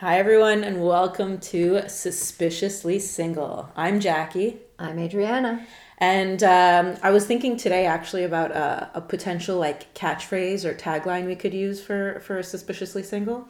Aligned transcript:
Hi, 0.00 0.16
everyone, 0.18 0.64
and 0.64 0.82
welcome 0.82 1.38
to 1.52 1.86
Suspiciously 1.86 2.98
Single. 2.98 3.70
I'm 3.76 4.00
Jackie, 4.00 4.56
I'm 4.78 4.98
Adriana. 4.98 5.66
and 5.98 6.42
um, 6.42 6.96
I 7.02 7.10
was 7.10 7.26
thinking 7.26 7.58
today 7.58 7.84
actually 7.84 8.24
about 8.24 8.50
a, 8.50 8.92
a 8.94 9.02
potential 9.02 9.58
like 9.58 9.92
catchphrase 9.92 10.64
or 10.64 10.72
tagline 10.72 11.26
we 11.26 11.36
could 11.36 11.52
use 11.52 11.82
for 11.82 12.18
for 12.20 12.42
Suspiciously 12.42 13.02
Single. 13.02 13.46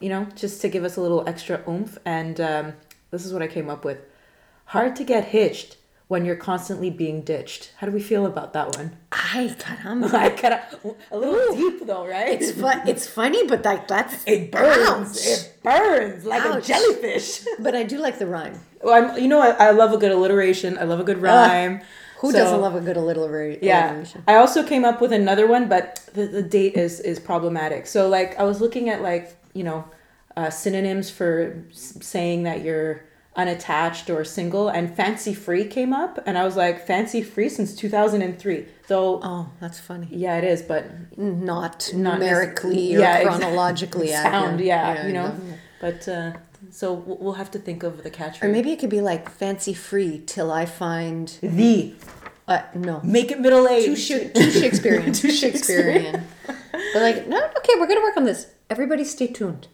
You 0.00 0.08
know, 0.08 0.26
just 0.34 0.60
to 0.62 0.68
give 0.68 0.82
us 0.82 0.96
a 0.96 1.00
little 1.00 1.22
extra 1.28 1.62
oomph. 1.68 1.98
And 2.04 2.40
um, 2.40 2.72
this 3.12 3.24
is 3.24 3.32
what 3.32 3.42
I 3.42 3.46
came 3.46 3.70
up 3.70 3.84
with: 3.84 3.98
hard 4.64 4.96
to 4.96 5.04
get 5.04 5.26
hitched 5.26 5.76
when 6.08 6.24
you're 6.24 6.36
constantly 6.36 6.88
being 6.88 7.22
ditched. 7.22 7.72
How 7.78 7.86
do 7.86 7.92
we 7.92 8.00
feel 8.00 8.26
about 8.26 8.52
that 8.52 8.76
one? 8.76 8.96
Ay, 9.10 9.54
caramba. 9.58 10.14
I 10.14 10.26
of 10.28 10.96
a 11.10 11.18
little 11.18 11.54
deep 11.56 11.86
though, 11.86 12.06
right? 12.06 12.40
It's 12.40 12.52
fun. 12.52 12.86
It's 12.86 13.06
funny, 13.08 13.46
but 13.46 13.64
like 13.64 13.88
that's 13.88 14.24
it 14.26 14.52
burns. 14.52 15.18
Ouch. 15.18 15.26
It 15.26 15.62
burns 15.62 16.24
like 16.24 16.44
a 16.44 16.60
jellyfish. 16.60 17.44
But 17.58 17.74
I 17.74 17.82
do 17.82 17.98
like 17.98 18.18
the 18.18 18.26
rhyme. 18.26 18.60
Well, 18.82 18.94
I'm, 18.94 19.20
you 19.20 19.28
know, 19.28 19.40
I, 19.40 19.68
I 19.68 19.70
love 19.72 19.92
a 19.92 19.98
good 19.98 20.12
alliteration. 20.12 20.78
I 20.78 20.84
love 20.84 21.00
a 21.00 21.04
good 21.04 21.20
rhyme. 21.20 21.80
Who 22.18 22.30
So, 22.30 22.38
doesn't 22.38 22.60
love 22.60 22.74
a 22.76 22.80
good 22.80 22.96
alliteration? 22.96 23.62
Yeah, 23.62 24.04
I 24.26 24.36
also 24.36 24.62
came 24.62 24.84
up 24.84 25.00
with 25.00 25.12
another 25.12 25.46
one, 25.46 25.68
but 25.68 26.08
the, 26.14 26.26
the 26.26 26.42
date 26.42 26.74
is 26.74 27.00
is 27.00 27.18
problematic. 27.18 27.86
So 27.86 28.08
like, 28.08 28.38
I 28.38 28.44
was 28.44 28.60
looking 28.60 28.88
at 28.88 29.02
like 29.02 29.36
you 29.54 29.64
know, 29.64 29.84
uh, 30.36 30.50
synonyms 30.50 31.10
for 31.10 31.64
saying 31.72 32.44
that 32.44 32.62
you're 32.62 33.05
unattached 33.36 34.08
or 34.10 34.24
single, 34.24 34.68
and 34.68 34.94
fancy 34.96 35.34
free 35.34 35.64
came 35.66 35.92
up, 35.92 36.18
and 36.26 36.36
I 36.38 36.44
was 36.44 36.56
like, 36.56 36.86
fancy 36.86 37.22
free 37.22 37.48
since 37.48 37.74
two 37.74 37.88
thousand 37.88 38.22
and 38.22 38.38
three. 38.38 38.66
So 38.88 39.20
Oh, 39.22 39.50
that's 39.60 39.78
funny. 39.80 40.08
yeah, 40.10 40.38
it 40.38 40.44
is, 40.44 40.62
but 40.62 40.84
Not, 41.18 41.90
Not 41.94 42.18
numerically 42.20 42.96
or 42.96 43.00
yeah, 43.00 43.22
chronologically 43.22 44.08
sound, 44.12 44.60
accurate. 44.60 44.64
yeah, 44.66 45.06
you 45.06 45.12
know. 45.12 45.28
no. 45.28 45.40
But 45.80 46.08
uh, 46.08 46.32
so 46.70 46.94
we'll 46.94 47.34
have 47.34 47.50
to 47.52 47.58
think 47.58 47.82
of 47.82 48.02
the 48.02 48.10
catchphrase. 48.10 48.42
Or 48.44 48.48
maybe 48.48 48.72
it 48.72 48.78
could 48.78 48.90
be 48.90 49.00
like 49.00 49.28
fancy 49.28 49.74
free 49.74 50.22
till 50.26 50.50
I 50.50 50.64
find. 50.66 51.28
the 51.42 51.94
Uh, 52.48 52.62
no. 52.74 53.00
make 53.02 53.30
it 53.32 53.40
middle 53.40 53.66
age. 53.68 53.84
Too, 53.86 53.96
Sha- 53.96 54.28
too 54.34 54.50
Shakespearean. 54.52 55.12
Too 55.20 55.28
too 55.28 55.30
Shakespearean. 55.32 56.24
but 56.46 57.02
like, 57.02 57.26
no, 57.26 57.38
okay, 57.58 57.72
we're 57.78 57.88
gonna 57.88 58.00
work 58.02 58.16
on 58.16 58.24
this. 58.24 58.46
Everybody, 58.70 59.04
stay 59.04 59.26
tuned. 59.26 59.66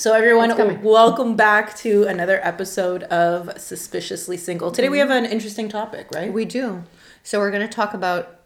So 0.00 0.14
everyone, 0.14 0.82
welcome 0.82 1.36
back 1.36 1.76
to 1.80 2.04
another 2.04 2.40
episode 2.42 3.02
of 3.02 3.60
Suspiciously 3.60 4.38
Single. 4.38 4.72
Today 4.72 4.88
we 4.88 4.96
have 4.96 5.10
an 5.10 5.26
interesting 5.26 5.68
topic, 5.68 6.06
right? 6.14 6.32
We 6.32 6.46
do. 6.46 6.84
So 7.22 7.38
we're 7.38 7.50
gonna 7.50 7.68
talk 7.68 7.92
about 7.92 8.40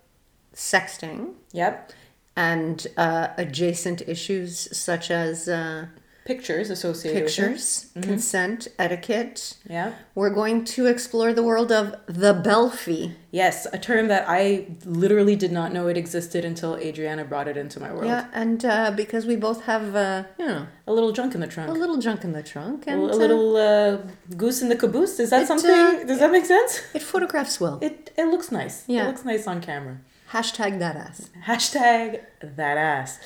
sexting 0.52 1.34
Yep. 1.52 1.92
and 2.34 2.84
uh, 2.97 3.28
adjacent 3.36 4.02
issues 4.08 4.77
such 4.77 5.12
as 5.12 5.48
uh, 5.48 5.86
Pictures 6.25 6.70
associated 6.70 7.25
pictures, 7.27 7.86
consent, 8.00 8.69
etiquette. 8.78 9.56
Yeah. 9.69 9.92
We're 10.14 10.31
going 10.31 10.64
to 10.77 10.86
explore 10.86 11.34
the 11.34 11.42
world 11.42 11.70
of 11.70 11.94
the 12.06 12.33
Belfie. 12.33 13.12
Yes, 13.31 13.66
a 13.72 13.78
term 13.78 14.08
that 14.08 14.25
I 14.27 14.66
literally 14.86 15.36
did 15.36 15.53
not 15.53 15.72
know 15.75 15.86
it 15.89 15.98
existed 15.98 16.42
until 16.44 16.77
Adriana 16.77 17.25
brought 17.27 17.47
it 17.47 17.58
into 17.58 17.78
my 17.78 17.92
world. 17.92 18.06
Yeah, 18.06 18.28
and 18.33 18.64
uh, 18.64 18.92
because 18.92 19.27
we 19.27 19.36
both 19.36 19.64
have, 19.64 19.94
uh, 19.94 20.25
you 20.39 20.47
know, 20.47 20.66
A 20.86 20.92
little 20.94 21.12
junk 21.12 21.34
in 21.34 21.41
the 21.42 21.47
trunk. 21.47 21.69
a 21.69 21.72
little 21.75 21.98
junk 21.98 22.25
in 22.25 22.33
the 22.33 22.42
trunk, 22.42 22.86
A, 22.86 22.91
and 22.91 23.00
a 23.03 23.16
little 23.25 23.56
uh, 23.56 23.98
goose 24.34 24.62
in 24.62 24.70
the 24.70 24.77
caboose. 24.77 25.20
Is 25.20 25.28
that 25.28 25.42
It, 25.42 25.47
something? 25.48 25.70
uh, 25.70 26.05
Does 26.06 26.20
that 26.20 26.33
make 26.33 26.47
sense? 26.47 26.78
uh, 26.78 26.97
it 26.98 27.03
photographs 27.03 27.61
well. 27.61 27.78
It 27.83 28.12
it 28.16 28.28
looks 28.28 28.50
nice. 28.50 28.84
Yeah. 28.86 29.05
It 29.05 29.09
looks 29.09 29.25
nice 29.27 29.47
on 29.47 29.61
camera. 29.61 29.98
Hashtag 30.33 30.78
that 30.78 30.97
ass. 30.97 31.31
Hashtag 31.47 32.20
that 32.42 32.77
ass. 32.78 33.20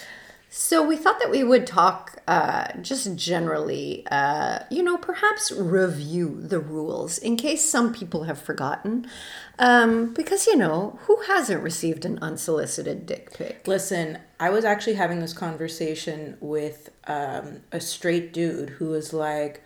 So 0.51 0.87
we 0.87 0.97
thought 0.97 1.21
that 1.21 1.31
we 1.31 1.45
would 1.45 1.67
talk 1.67 2.23
uh, 2.27 2.69
just 2.81 3.17
generally, 3.17 4.07
uh, 4.11 4.61
you 4.71 4.83
know, 4.83 4.97
perhaps 4.97 5.53
review 5.53 6.41
the 6.41 6.59
rules 6.59 7.19
in 7.19 7.37
case 7.37 7.65
some 7.65 7.93
people 7.93 8.25
have 8.25 8.41
forgotten. 8.41 9.07
Um, 9.59 10.15
because, 10.15 10.47
you 10.47 10.57
know, 10.57 10.99
who 11.03 11.21
hasn't 11.27 11.63
received 11.63 12.05
an 12.07 12.19
unsolicited 12.21 13.05
dick 13.05 13.35
pic? 13.35 13.67
Listen, 13.67 14.19
I 14.41 14.49
was 14.49 14.65
actually 14.65 14.95
having 14.95 15.21
this 15.21 15.35
conversation 15.35 16.39
with 16.41 16.91
um, 17.07 17.61
a 17.71 17.81
straight 17.81 18.33
dude 18.33 18.71
who 18.71 18.89
was 18.89 19.13
like, 19.13 19.63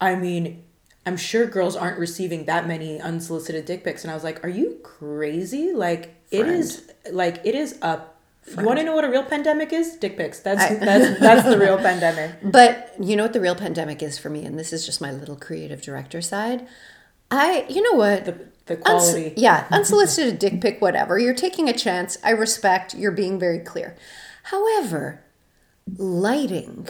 I 0.00 0.16
mean, 0.16 0.64
I'm 1.06 1.16
sure 1.16 1.46
girls 1.46 1.76
aren't 1.76 2.00
receiving 2.00 2.46
that 2.46 2.66
many 2.66 3.00
unsolicited 3.00 3.64
dick 3.64 3.84
pics. 3.84 4.02
And 4.02 4.10
I 4.10 4.14
was 4.14 4.24
like, 4.24 4.44
Are 4.44 4.48
you 4.48 4.80
crazy? 4.82 5.72
Like, 5.72 6.14
it 6.32 6.46
is 6.48 6.90
like, 7.12 7.40
it 7.44 7.54
is 7.54 7.78
a. 7.80 8.02
You 8.48 8.64
want 8.64 8.78
to 8.78 8.84
know 8.84 8.94
what 8.94 9.04
a 9.04 9.10
real 9.10 9.24
pandemic 9.24 9.72
is? 9.72 9.96
Dick 9.96 10.16
pics. 10.16 10.40
That's 10.40 10.78
that's 10.78 11.20
that's 11.20 11.48
the 11.48 11.58
real 11.58 11.78
pandemic. 11.78 12.36
But 12.42 12.94
you 13.00 13.16
know 13.16 13.24
what 13.24 13.32
the 13.32 13.40
real 13.40 13.56
pandemic 13.56 14.02
is 14.02 14.18
for 14.18 14.30
me, 14.30 14.44
and 14.44 14.58
this 14.58 14.72
is 14.72 14.86
just 14.86 15.00
my 15.00 15.10
little 15.10 15.36
creative 15.36 15.82
director 15.82 16.20
side. 16.22 16.66
I, 17.30 17.66
you 17.68 17.82
know 17.82 17.98
what? 17.98 18.24
The 18.24 18.38
the 18.66 18.76
quality. 18.76 19.32
yeah, 19.36 19.66
unsolicited 19.70 20.38
dick 20.38 20.60
pic, 20.60 20.80
whatever. 20.80 21.18
You're 21.18 21.34
taking 21.34 21.68
a 21.68 21.72
chance. 21.72 22.18
I 22.22 22.30
respect. 22.30 22.94
You're 22.94 23.12
being 23.12 23.38
very 23.38 23.58
clear. 23.58 23.96
However, 24.44 25.24
lighting, 25.96 26.88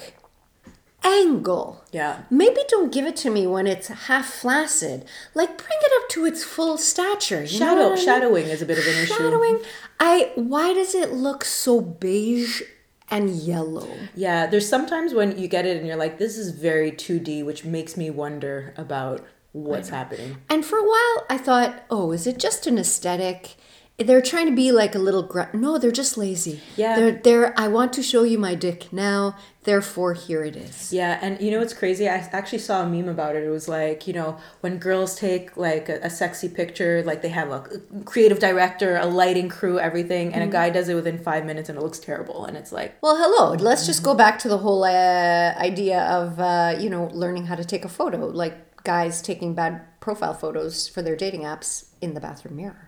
angle. 1.07 1.85
Yeah. 1.93 2.23
Maybe 2.31 2.61
don't 2.69 2.93
give 2.93 3.07
it 3.07 3.17
to 3.17 3.31
me 3.31 3.47
when 3.47 3.67
it's 3.67 3.89
half 3.89 4.27
flaccid. 4.27 5.05
Like 5.35 5.57
bring 5.57 5.79
it 5.81 5.93
up 6.03 6.09
to 6.11 6.25
its 6.25 6.45
full 6.45 6.77
stature. 6.79 7.47
Shadow 7.47 7.93
I 7.93 7.95
mean? 7.95 8.05
shadowing 8.05 8.47
is 8.47 8.63
a 8.63 8.67
bit 8.67 8.79
of 8.79 8.87
an 8.87 9.03
issue. 9.03 9.15
Shadowing. 9.15 9.63
I. 10.01 10.33
Why 10.35 10.75
does 10.75 10.95
it 10.95 11.13
look 11.13 11.45
so 11.45 11.81
beige 11.81 12.63
and 13.09 13.31
yellow? 13.31 13.89
Yeah, 14.15 14.47
there's 14.47 14.69
sometimes 14.69 15.15
when 15.15 15.39
you 15.39 15.49
get 15.49 15.65
it 15.65 15.77
and 15.77 15.87
you're 15.87 15.97
like, 15.97 16.19
this 16.19 16.37
is 16.37 16.51
very 16.51 16.91
2D, 16.91 17.45
which 17.45 17.65
makes 17.65 17.97
me 17.97 18.11
wonder 18.11 18.75
about 18.77 19.25
what's 19.53 19.89
happening. 19.89 20.39
And 20.51 20.65
for 20.65 20.79
a 20.79 20.83
while, 20.83 21.27
I 21.31 21.39
thought, 21.39 21.85
oh, 21.89 22.13
is 22.13 22.27
it 22.27 22.39
just 22.39 22.67
an 22.67 22.79
aesthetic? 22.79 23.57
They're 23.99 24.21
trying 24.21 24.47
to 24.47 24.55
be 24.55 24.73
like 24.73 24.95
a 24.95 24.99
little 24.99 25.23
gr- 25.23 25.55
no, 25.55 25.79
they're 25.79 25.91
just 25.91 26.19
lazy. 26.19 26.61
Yeah. 26.77 26.97
they're 26.97 27.13
they're. 27.13 27.59
I 27.59 27.69
want 27.69 27.95
to 27.95 28.03
show 28.03 28.25
you 28.25 28.39
my 28.39 28.55
dick 28.55 28.93
now, 28.93 29.37
therefore 29.65 30.13
here 30.13 30.45
it 30.45 30.55
is. 30.55 30.93
Yeah, 30.93 31.19
and 31.23 31.41
you 31.41 31.51
know 31.51 31.61
what's 31.61 31.73
crazy? 31.73 32.07
I 32.07 32.17
actually 32.17 32.59
saw 32.59 32.83
a 32.83 32.87
meme 32.87 33.09
about 33.09 33.37
it. 33.37 33.43
It 33.43 33.49
was 33.49 33.69
like, 33.69 34.07
you 34.07 34.13
know, 34.13 34.37
when 34.61 34.77
girls 34.77 35.17
take 35.17 35.57
like 35.57 35.89
a, 35.89 35.99
a 36.03 36.11
sexy 36.11 36.51
picture, 36.51 37.03
like 37.05 37.23
they 37.23 37.31
have 37.31 37.51
a 37.51 37.61
creative 38.05 38.39
director, 38.39 38.97
a 38.97 39.07
lighting 39.07 39.49
crew, 39.49 39.79
everything, 39.79 40.35
and 40.35 40.45
a 40.45 40.47
guy 40.47 40.69
does 40.69 40.91
it 40.91 40.95
within 40.95 41.19
five 41.19 41.47
minutes 41.47 41.71
and 41.71 41.79
it 41.79 41.83
looks 41.83 41.99
terrible. 41.99 42.45
And 42.45 42.55
it's 42.55 42.73
like, 42.73 42.99
Well, 43.01 43.17
hello. 43.17 43.55
Let's 43.55 43.87
just 43.87 44.03
go 44.03 44.15
back 44.15 44.39
to 44.41 44.49
the 44.49 44.59
whole 44.59 44.85
uh, 44.85 45.55
idea 45.57 46.03
of 46.03 46.39
uh, 46.39 46.77
you 46.79 46.91
know 46.91 47.07
learning 47.15 47.47
how 47.47 47.55
to 47.55 47.65
take 47.65 47.87
a 47.87 47.89
photo, 47.89 48.27
like 48.27 48.85
guys 48.85 49.23
taking 49.23 49.55
bad 49.55 49.81
profile 50.01 50.35
photos 50.35 50.87
for 50.87 51.01
their 51.01 51.17
dating 51.17 51.43
apps 51.43 51.87
in 52.03 52.13
the 52.13 52.21
bathroom 52.21 52.57
mirror. 52.57 52.86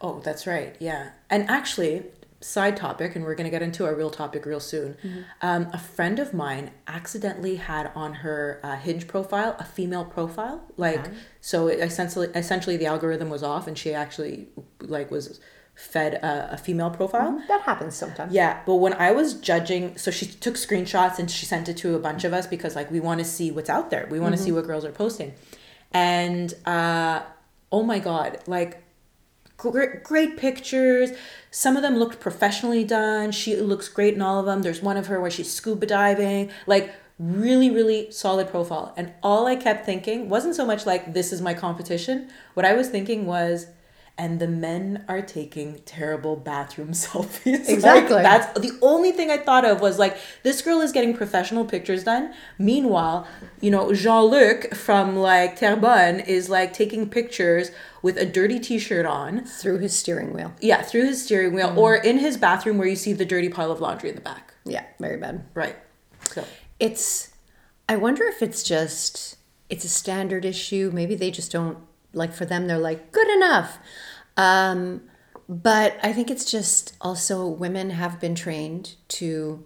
Oh, 0.00 0.20
that's 0.20 0.46
right. 0.46 0.76
Yeah. 0.78 1.10
And 1.28 1.48
actually, 1.50 2.04
side 2.40 2.76
topic, 2.76 3.14
and 3.14 3.24
we're 3.24 3.34
going 3.34 3.44
to 3.44 3.50
get 3.50 3.62
into 3.62 3.86
a 3.86 3.94
real 3.94 4.10
topic 4.10 4.46
real 4.46 4.60
soon. 4.60 4.96
Um, 5.42 5.68
a 5.72 5.78
friend 5.78 6.18
of 6.18 6.32
mine 6.32 6.70
accidentally 6.86 7.56
had 7.56 7.92
on 7.94 8.14
her 8.14 8.60
uh, 8.62 8.76
Hinge 8.76 9.06
profile 9.06 9.56
a 9.58 9.64
female 9.64 10.04
profile. 10.04 10.62
Like, 10.76 11.04
so 11.40 11.68
it 11.68 11.80
essentially, 11.80 12.28
essentially 12.34 12.76
the 12.76 12.86
algorithm 12.86 13.28
was 13.28 13.42
off 13.42 13.66
and 13.66 13.76
she 13.76 13.92
actually 13.92 14.48
like 14.80 15.10
was 15.10 15.38
fed 15.74 16.14
a, 16.14 16.54
a 16.54 16.56
female 16.56 16.90
profile. 16.90 17.42
That 17.48 17.62
happens 17.62 17.94
sometimes. 17.94 18.32
Yeah, 18.32 18.60
but 18.66 18.76
when 18.76 18.94
I 18.94 19.12
was 19.12 19.34
judging, 19.34 19.96
so 19.98 20.10
she 20.10 20.26
took 20.26 20.54
screenshots 20.54 21.18
and 21.18 21.30
she 21.30 21.46
sent 21.46 21.68
it 21.68 21.76
to 21.78 21.94
a 21.94 21.98
bunch 21.98 22.24
of 22.24 22.32
us 22.32 22.46
because 22.46 22.74
like 22.74 22.90
we 22.90 23.00
want 23.00 23.18
to 23.18 23.24
see 23.24 23.50
what's 23.50 23.70
out 23.70 23.90
there. 23.90 24.06
We 24.10 24.20
want 24.20 24.36
to 24.36 24.42
see 24.42 24.52
what 24.52 24.66
girls 24.66 24.84
are 24.84 24.92
posting. 24.92 25.34
And 25.92 26.54
uh 26.66 27.22
oh 27.72 27.82
my 27.82 27.98
god, 27.98 28.38
like 28.46 28.82
great, 29.60 30.02
great 30.02 30.36
pictures. 30.36 31.10
Some 31.50 31.76
of 31.76 31.82
them 31.82 31.96
looked 31.96 32.20
professionally 32.20 32.84
done. 32.84 33.32
She 33.32 33.56
looks 33.56 33.88
great 33.88 34.14
in 34.14 34.22
all 34.22 34.40
of 34.40 34.46
them. 34.46 34.62
There's 34.62 34.82
one 34.82 34.96
of 34.96 35.08
her 35.08 35.20
where 35.20 35.30
she's 35.30 35.52
scuba 35.52 35.86
diving. 35.86 36.50
Like 36.66 36.94
really 37.18 37.70
really 37.70 38.10
solid 38.10 38.48
profile. 38.48 38.94
And 38.96 39.12
all 39.22 39.46
I 39.46 39.54
kept 39.54 39.84
thinking 39.84 40.30
wasn't 40.30 40.56
so 40.56 40.64
much 40.64 40.86
like 40.86 41.12
this 41.12 41.32
is 41.32 41.42
my 41.42 41.52
competition. 41.52 42.30
What 42.54 42.64
I 42.64 42.72
was 42.72 42.88
thinking 42.88 43.26
was 43.26 43.66
and 44.20 44.38
the 44.38 44.46
men 44.46 45.02
are 45.08 45.22
taking 45.22 45.78
terrible 45.86 46.36
bathroom 46.36 46.90
selfies. 46.92 47.60
Like, 47.60 47.68
Exactly. 47.70 48.22
that's 48.22 48.60
the 48.60 48.78
only 48.82 49.12
thing 49.12 49.30
I 49.30 49.38
thought 49.38 49.64
of 49.64 49.80
was 49.80 49.98
like 49.98 50.18
this 50.42 50.60
girl 50.60 50.82
is 50.82 50.92
getting 50.92 51.16
professional 51.16 51.64
pictures 51.64 52.04
done. 52.04 52.34
Meanwhile, 52.58 53.26
you 53.62 53.70
know, 53.70 53.94
Jean-Luc 53.94 54.74
from 54.74 55.16
like 55.16 55.56
Terrebonne 55.56 56.20
is 56.20 56.50
like 56.50 56.74
taking 56.74 57.08
pictures 57.08 57.70
with 58.02 58.18
a 58.18 58.26
dirty 58.26 58.60
t-shirt 58.60 59.06
on. 59.06 59.46
Through 59.46 59.78
his 59.78 59.96
steering 59.96 60.34
wheel. 60.34 60.52
Yeah, 60.60 60.82
through 60.82 61.06
his 61.06 61.24
steering 61.24 61.54
wheel 61.54 61.68
mm-hmm. 61.68 61.78
or 61.78 61.96
in 61.96 62.18
his 62.18 62.36
bathroom 62.36 62.76
where 62.76 62.88
you 62.88 62.96
see 62.96 63.14
the 63.14 63.24
dirty 63.24 63.48
pile 63.48 63.72
of 63.72 63.80
laundry 63.80 64.10
in 64.10 64.16
the 64.16 64.20
back. 64.20 64.52
Yeah, 64.66 64.84
very 64.98 65.16
bad. 65.16 65.46
Right. 65.54 65.76
So, 66.30 66.44
It's 66.78 67.30
I 67.88 67.96
wonder 67.96 68.24
if 68.24 68.42
it's 68.42 68.62
just 68.62 69.38
it's 69.70 69.86
a 69.86 69.88
standard 69.88 70.44
issue. 70.44 70.90
Maybe 70.92 71.14
they 71.14 71.30
just 71.30 71.50
don't 71.50 71.78
like 72.12 72.32
for 72.32 72.44
them 72.44 72.66
they're 72.66 72.78
like 72.78 73.12
good 73.12 73.28
enough. 73.28 73.78
Um 74.36 75.02
but 75.48 75.98
I 76.02 76.12
think 76.12 76.30
it's 76.30 76.48
just 76.48 76.94
also 77.00 77.46
women 77.46 77.90
have 77.90 78.20
been 78.20 78.34
trained 78.36 78.94
to 79.08 79.64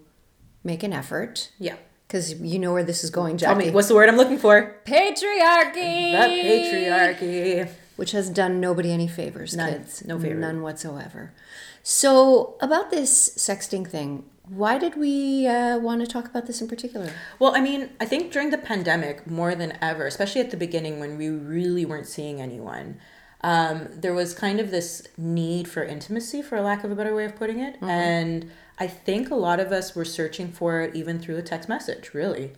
make 0.64 0.82
an 0.82 0.94
effort 0.94 1.50
yeah. 1.58 1.76
because 2.08 2.40
you 2.40 2.58
know 2.58 2.72
where 2.72 2.82
this 2.82 3.04
is 3.04 3.10
going, 3.10 3.36
Tell 3.36 3.54
Jackie. 3.54 3.66
me, 3.66 3.70
what's 3.70 3.88
the 3.88 3.94
word 3.94 4.08
I'm 4.08 4.16
looking 4.16 4.38
for? 4.38 4.76
patriarchy. 4.86 6.12
The 6.12 6.42
patriarchy. 6.42 7.68
which 7.96 8.12
has 8.12 8.30
done 8.30 8.60
nobody 8.60 8.92
any 8.92 9.06
favors, 9.06 9.54
None. 9.54 9.72
kids. 9.74 10.04
No 10.06 10.18
favors. 10.18 10.40
None 10.40 10.62
whatsoever. 10.62 11.34
So, 11.82 12.56
about 12.62 12.90
this 12.90 13.28
sexting 13.36 13.86
thing, 13.86 14.24
why 14.48 14.78
did 14.78 14.96
we 14.96 15.46
uh, 15.46 15.78
want 15.78 16.00
to 16.00 16.06
talk 16.06 16.26
about 16.26 16.46
this 16.46 16.60
in 16.60 16.68
particular? 16.68 17.10
Well, 17.38 17.54
I 17.56 17.60
mean, 17.60 17.90
I 18.00 18.04
think 18.04 18.30
during 18.32 18.50
the 18.50 18.58
pandemic, 18.58 19.26
more 19.26 19.54
than 19.54 19.78
ever, 19.80 20.06
especially 20.06 20.40
at 20.40 20.50
the 20.50 20.56
beginning 20.56 21.00
when 21.00 21.16
we 21.16 21.28
really 21.30 21.84
weren't 21.84 22.06
seeing 22.06 22.40
anyone, 22.40 22.98
um, 23.40 23.88
there 23.92 24.14
was 24.14 24.34
kind 24.34 24.60
of 24.60 24.70
this 24.70 25.06
need 25.16 25.68
for 25.68 25.82
intimacy, 25.84 26.42
for 26.42 26.60
lack 26.60 26.84
of 26.84 26.90
a 26.90 26.94
better 26.94 27.14
way 27.14 27.24
of 27.24 27.36
putting 27.36 27.58
it. 27.60 27.76
And 27.82 28.50
I 28.78 28.86
think 28.86 29.30
a 29.30 29.34
lot 29.34 29.60
of 29.60 29.70
us 29.70 29.94
were 29.94 30.04
searching 30.04 30.50
for 30.50 30.80
it 30.80 30.94
even 30.94 31.18
through 31.18 31.36
a 31.36 31.42
text 31.42 31.68
message, 31.68 32.12
really. 32.12 32.52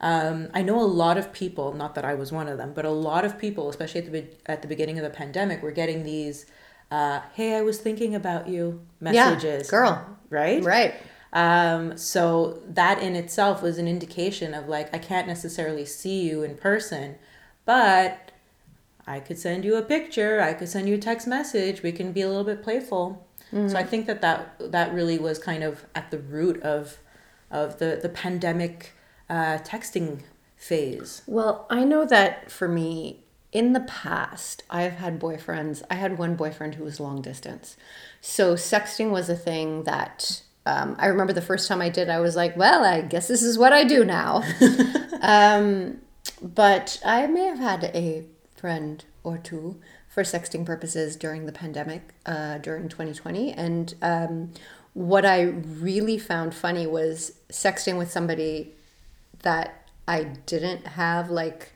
Um, 0.00 0.48
I 0.54 0.62
know 0.62 0.80
a 0.80 0.86
lot 0.86 1.18
of 1.18 1.32
people, 1.32 1.72
not 1.74 1.94
that 1.96 2.04
I 2.04 2.14
was 2.14 2.32
one 2.32 2.48
of 2.48 2.58
them, 2.58 2.72
but 2.74 2.84
a 2.84 2.90
lot 2.90 3.24
of 3.24 3.38
people, 3.38 3.68
especially 3.68 4.00
at 4.00 4.06
the, 4.06 4.22
be- 4.22 4.28
at 4.46 4.62
the 4.62 4.68
beginning 4.68 4.98
of 4.98 5.04
the 5.04 5.10
pandemic, 5.10 5.62
were 5.62 5.72
getting 5.72 6.04
these, 6.04 6.46
uh, 6.90 7.20
hey, 7.34 7.56
I 7.56 7.62
was 7.62 7.78
thinking 7.78 8.14
about 8.14 8.48
you 8.48 8.80
messages. 9.00 9.68
girl. 9.70 10.16
Right? 10.30 10.62
Right. 10.62 10.94
Um, 11.32 11.96
so 11.96 12.60
that 12.66 13.00
in 13.00 13.14
itself 13.14 13.62
was 13.62 13.78
an 13.78 13.86
indication 13.86 14.52
of 14.52 14.68
like, 14.68 14.92
I 14.94 14.98
can't 14.98 15.28
necessarily 15.28 15.84
see 15.84 16.22
you 16.28 16.42
in 16.42 16.56
person, 16.56 17.16
but 17.64 18.32
I 19.06 19.20
could 19.20 19.38
send 19.38 19.64
you 19.64 19.76
a 19.76 19.82
picture, 19.82 20.40
I 20.40 20.54
could 20.54 20.68
send 20.68 20.88
you 20.88 20.96
a 20.96 20.98
text 20.98 21.26
message, 21.28 21.82
we 21.82 21.92
can 21.92 22.12
be 22.12 22.20
a 22.22 22.28
little 22.28 22.44
bit 22.44 22.62
playful. 22.62 23.26
So 23.52 23.76
I 23.76 23.82
think 23.82 24.06
that, 24.06 24.20
that 24.20 24.70
that 24.70 24.94
really 24.94 25.18
was 25.18 25.40
kind 25.40 25.64
of 25.64 25.84
at 25.92 26.12
the 26.12 26.18
root 26.18 26.62
of 26.62 26.98
of 27.50 27.80
the, 27.80 27.98
the 28.00 28.08
pandemic 28.08 28.92
uh, 29.28 29.58
texting 29.58 30.20
phase. 30.56 31.22
Well, 31.26 31.66
I 31.68 31.84
know 31.84 32.04
that 32.04 32.50
for 32.50 32.68
me, 32.68 33.24
in 33.50 33.72
the 33.72 33.80
past, 33.80 34.62
I've 34.70 34.92
had 34.92 35.18
boyfriends. 35.18 35.82
I 35.90 35.94
had 35.94 36.16
one 36.16 36.36
boyfriend 36.36 36.76
who 36.76 36.84
was 36.84 37.00
long 37.00 37.22
distance. 37.22 37.76
So 38.20 38.54
sexting 38.54 39.10
was 39.10 39.28
a 39.28 39.34
thing 39.34 39.82
that 39.82 40.42
um, 40.70 40.96
I 40.98 41.06
remember 41.06 41.32
the 41.32 41.42
first 41.42 41.68
time 41.68 41.80
I 41.80 41.88
did, 41.88 42.08
I 42.08 42.20
was 42.20 42.36
like, 42.36 42.56
well, 42.56 42.84
I 42.84 43.00
guess 43.02 43.26
this 43.28 43.42
is 43.42 43.58
what 43.58 43.72
I 43.72 43.84
do 43.84 44.04
now. 44.04 44.42
um, 45.22 45.98
but 46.40 47.00
I 47.04 47.26
may 47.26 47.44
have 47.44 47.58
had 47.58 47.84
a 47.84 48.24
friend 48.56 49.04
or 49.24 49.38
two 49.38 49.80
for 50.08 50.22
sexting 50.22 50.64
purposes 50.64 51.16
during 51.16 51.46
the 51.46 51.52
pandemic, 51.52 52.02
uh, 52.26 52.58
during 52.58 52.88
2020. 52.88 53.52
And 53.52 53.94
um, 54.02 54.52
what 54.94 55.24
I 55.24 55.42
really 55.42 56.18
found 56.18 56.54
funny 56.54 56.86
was 56.86 57.32
sexting 57.50 57.98
with 57.98 58.10
somebody 58.10 58.74
that 59.42 59.88
I 60.06 60.24
didn't 60.46 60.86
have 60.88 61.30
like 61.30 61.72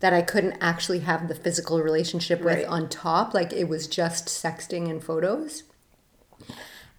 that 0.00 0.12
I 0.12 0.22
couldn't 0.22 0.56
actually 0.60 1.00
have 1.00 1.26
the 1.26 1.34
physical 1.34 1.80
relationship 1.82 2.40
with 2.40 2.58
Right. 2.58 2.66
on 2.66 2.88
top 2.88 3.34
like 3.34 3.52
it 3.52 3.68
was 3.68 3.88
just 3.88 4.26
sexting 4.26 4.88
and 4.88 5.02
photos. 5.02 5.64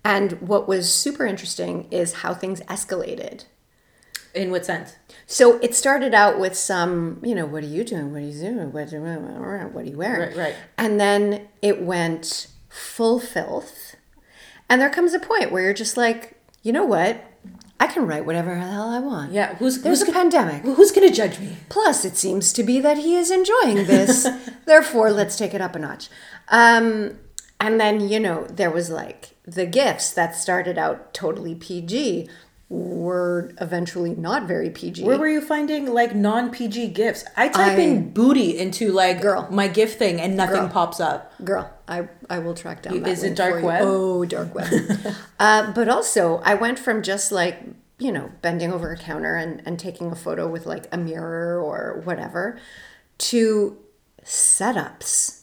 And 0.04 0.34
what 0.42 0.68
was 0.68 0.94
super 0.94 1.26
interesting 1.26 1.88
is 1.92 2.16
how 2.16 2.34
things 2.34 2.62
escalated. 2.62 3.46
In 4.34 4.52
what 4.52 4.66
sense? 4.66 4.96
So 5.26 5.58
it 5.60 5.74
started 5.76 6.14
out 6.14 6.40
with 6.40 6.56
some, 6.56 7.20
you 7.24 7.34
know, 7.34 7.46
what 7.46 7.64
are 7.64 7.68
you 7.68 7.84
doing? 7.84 8.12
What 8.12 8.22
are 8.22 8.26
you 8.26 8.40
doing? 8.40 8.72
What, 8.72 8.92
what 8.92 9.86
are 9.86 9.90
you 9.90 9.98
wearing? 9.98 10.30
Right, 10.30 10.38
right. 10.38 10.56
And 10.78 11.00
then 11.00 11.48
it 11.62 11.82
went 11.82 12.48
full 12.70 13.20
filth. 13.20 13.96
And 14.70 14.80
there 14.80 14.90
comes 14.90 15.14
a 15.14 15.20
point 15.20 15.52
where 15.52 15.64
you're 15.64 15.74
just 15.74 15.98
like, 15.98 16.40
you 16.62 16.72
know 16.72 16.86
what? 16.86 17.26
I 17.80 17.88
can 17.88 18.06
write 18.06 18.26
whatever 18.26 18.54
the 18.54 18.62
hell 18.62 18.90
I 18.90 19.00
want. 19.00 19.32
Yeah, 19.32 19.56
who's 19.56 19.82
There's 19.82 20.02
who's 20.02 20.10
a 20.10 20.12
pandemic. 20.12 20.64
Who's 20.64 20.92
gonna 20.92 21.10
judge 21.10 21.40
me? 21.40 21.56
Plus, 21.70 22.04
it 22.04 22.18
seems 22.18 22.52
to 22.54 22.64
be 22.64 22.82
that 22.82 22.98
he 22.98 23.16
is 23.16 23.32
enjoying 23.32 23.76
this. 23.86 24.28
Therefore, 24.66 25.12
let's 25.12 25.38
take 25.38 25.54
it 25.54 25.62
up 25.62 25.76
a 25.76 25.80
notch. 25.80 26.10
Um, 26.50 27.20
and 27.60 27.80
then, 27.80 28.08
you 28.08 28.20
know, 28.20 28.46
there 28.48 28.70
was 28.70 28.90
like 28.90 29.36
the 29.54 29.66
GIFs 29.66 30.12
that 30.12 30.36
started 30.36 30.78
out 30.78 31.14
totally 31.14 31.56
PG 31.56 32.30
were 32.70 33.52
eventually 33.60 34.14
not 34.14 34.48
very 34.48 34.70
PG. 34.70 35.04
Where 35.04 35.18
were 35.18 35.28
you 35.28 35.42
finding 35.42 35.92
like 35.92 36.14
non 36.14 36.52
PG 36.52 36.90
GIFs? 36.90 37.26
I 37.36 37.50
type 37.50 37.80
I- 37.80 37.82
in 37.82 38.12
booty 38.12 38.58
into 38.60 38.92
like 38.92 39.22
Girl. 39.22 39.48
my 39.50 39.68
GIF 39.68 39.98
thing 39.98 40.22
and 40.22 40.38
nothing 40.38 40.62
Girl. 40.62 40.70
pops 40.70 41.00
up. 41.00 41.34
Girl, 41.44 41.72
I, 41.88 42.08
I 42.30 42.40
will 42.40 42.54
track 42.54 42.84
down 42.84 43.02
that 43.02 43.10
Is 43.10 43.24
it 43.24 43.36
dark 43.36 43.64
web? 43.64 43.82
Oh, 43.84 44.24
dark 44.24 44.54
web. 44.54 44.72
uh, 45.40 45.72
but 45.74 45.90
also, 45.90 46.42
I 46.46 46.54
went 46.54 46.78
from 46.78 47.02
just 47.02 47.32
like, 47.32 47.60
you 47.98 48.12
know, 48.12 48.32
bending 48.44 48.72
over 48.72 48.92
a 48.92 48.98
counter 48.98 49.36
and, 49.36 49.64
and 49.66 49.80
taking 49.80 50.12
a 50.12 50.16
photo 50.16 50.48
with 50.48 50.68
like 50.68 50.86
a 50.92 50.98
mirror 50.98 51.60
or 51.60 52.02
whatever 52.06 52.60
to 53.18 53.78
setups. 54.24 55.39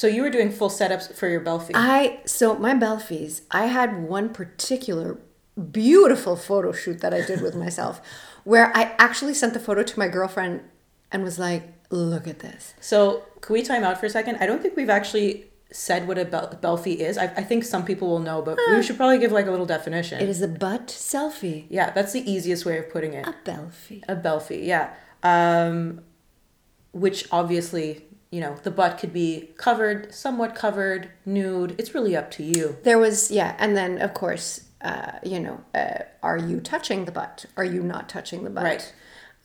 So 0.00 0.06
you 0.06 0.22
were 0.22 0.30
doing 0.30 0.50
full 0.50 0.70
setups 0.70 1.14
for 1.14 1.28
your 1.28 1.40
Belfie. 1.40 1.72
I 1.74 2.20
so 2.24 2.54
my 2.54 2.72
Belfies, 2.72 3.42
I 3.50 3.66
had 3.66 4.02
one 4.02 4.30
particular 4.30 5.18
beautiful 5.70 6.36
photo 6.36 6.72
shoot 6.72 7.02
that 7.02 7.12
I 7.12 7.20
did 7.20 7.42
with 7.42 7.54
myself 7.64 8.00
where 8.44 8.74
I 8.74 8.94
actually 8.98 9.34
sent 9.34 9.52
the 9.52 9.60
photo 9.60 9.82
to 9.82 9.98
my 9.98 10.08
girlfriend 10.08 10.62
and 11.12 11.22
was 11.22 11.38
like, 11.38 11.64
look 11.90 12.26
at 12.26 12.38
this. 12.38 12.72
so 12.80 13.24
can 13.42 13.52
we 13.52 13.60
time 13.60 13.84
out 13.84 14.00
for 14.00 14.06
a 14.06 14.08
second? 14.08 14.38
I 14.40 14.46
don't 14.46 14.62
think 14.62 14.74
we've 14.74 14.88
actually 14.88 15.50
said 15.70 16.08
what 16.08 16.16
a 16.16 16.24
Bel- 16.24 16.58
Belfie 16.62 17.00
is. 17.00 17.18
I, 17.18 17.24
I 17.24 17.42
think 17.42 17.64
some 17.64 17.84
people 17.84 18.08
will 18.08 18.20
know, 18.20 18.40
but 18.40 18.58
we 18.70 18.82
should 18.82 18.96
probably 18.96 19.18
give 19.18 19.32
like 19.32 19.48
a 19.48 19.50
little 19.50 19.66
definition. 19.66 20.18
It 20.18 20.30
is 20.30 20.40
a 20.40 20.48
butt 20.48 20.86
selfie. 20.86 21.66
yeah, 21.68 21.90
that's 21.90 22.14
the 22.14 22.24
easiest 22.32 22.64
way 22.64 22.78
of 22.78 22.88
putting 22.88 23.12
it. 23.12 23.26
A 23.26 23.34
Belfie. 23.44 24.02
A 24.08 24.16
Belfie, 24.16 24.64
yeah. 24.64 24.94
Um, 25.22 26.00
which 26.92 27.28
obviously, 27.30 28.06
you 28.30 28.40
know, 28.40 28.56
the 28.62 28.70
butt 28.70 28.98
could 28.98 29.12
be 29.12 29.50
covered, 29.56 30.14
somewhat 30.14 30.54
covered, 30.54 31.10
nude. 31.26 31.74
It's 31.78 31.94
really 31.94 32.16
up 32.16 32.30
to 32.32 32.42
you. 32.42 32.76
There 32.84 32.98
was, 32.98 33.30
yeah, 33.30 33.56
and 33.58 33.76
then 33.76 34.00
of 34.00 34.14
course, 34.14 34.64
uh, 34.82 35.12
you 35.24 35.40
know, 35.40 35.60
uh, 35.74 36.04
are 36.22 36.38
you 36.38 36.60
touching 36.60 37.04
the 37.04 37.12
butt? 37.12 37.46
Are 37.56 37.64
you 37.64 37.82
not 37.82 38.08
touching 38.08 38.44
the 38.44 38.50
butt? 38.50 38.64
Right. 38.64 38.94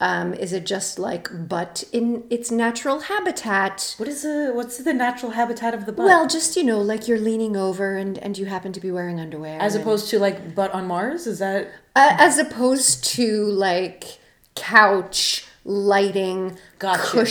Um, 0.01 0.33
is 0.33 0.51
it 0.51 0.65
just 0.65 0.99
like 0.99 1.29
butt 1.47 1.85
in 1.93 2.25
its 2.29 2.51
natural 2.51 2.99
habitat? 3.01 3.95
What 3.97 4.09
is 4.09 4.23
the 4.23 4.51
what's 4.53 4.77
the 4.77 4.93
natural 4.93 5.31
habitat 5.31 5.73
of 5.73 5.85
the 5.85 5.93
butt? 5.93 6.05
Well, 6.05 6.27
just 6.27 6.57
you 6.57 6.63
know, 6.65 6.81
like 6.81 7.07
you're 7.07 7.17
leaning 7.19 7.55
over 7.55 7.95
and 7.95 8.17
and 8.17 8.38
you 8.38 8.45
happen 8.45 8.73
to 8.73 8.81
be 8.81 8.91
wearing 8.91 9.21
underwear. 9.21 9.57
as 9.61 9.73
opposed 9.73 10.09
to 10.09 10.19
like 10.19 10.53
butt 10.53 10.73
on 10.73 10.85
Mars, 10.85 11.25
is 11.27 11.39
that 11.39 11.69
Uh, 11.95 12.13
as 12.19 12.38
opposed 12.38 13.05
to 13.15 13.45
like 13.45 14.19
couch 14.55 15.45
lighting, 15.63 16.57
Gotcha, 16.77 17.21
okay. 17.21 17.24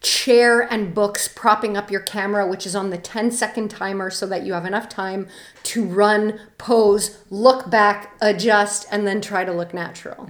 Chair 0.00 0.60
and 0.60 0.94
books 0.94 1.28
propping 1.28 1.76
up 1.76 1.90
your 1.90 2.00
camera, 2.00 2.46
which 2.46 2.66
is 2.66 2.74
on 2.74 2.90
the 2.90 2.98
10 2.98 3.30
second 3.30 3.68
timer 3.68 4.10
so 4.10 4.26
that 4.26 4.44
you 4.44 4.52
have 4.54 4.64
enough 4.64 4.88
time 4.88 5.28
to 5.64 5.84
run, 5.84 6.40
pose, 6.58 7.18
look 7.28 7.70
back, 7.70 8.14
adjust, 8.20 8.86
and 8.90 9.06
then 9.06 9.20
try 9.20 9.44
to 9.44 9.52
look 9.52 9.74
natural. 9.74 10.28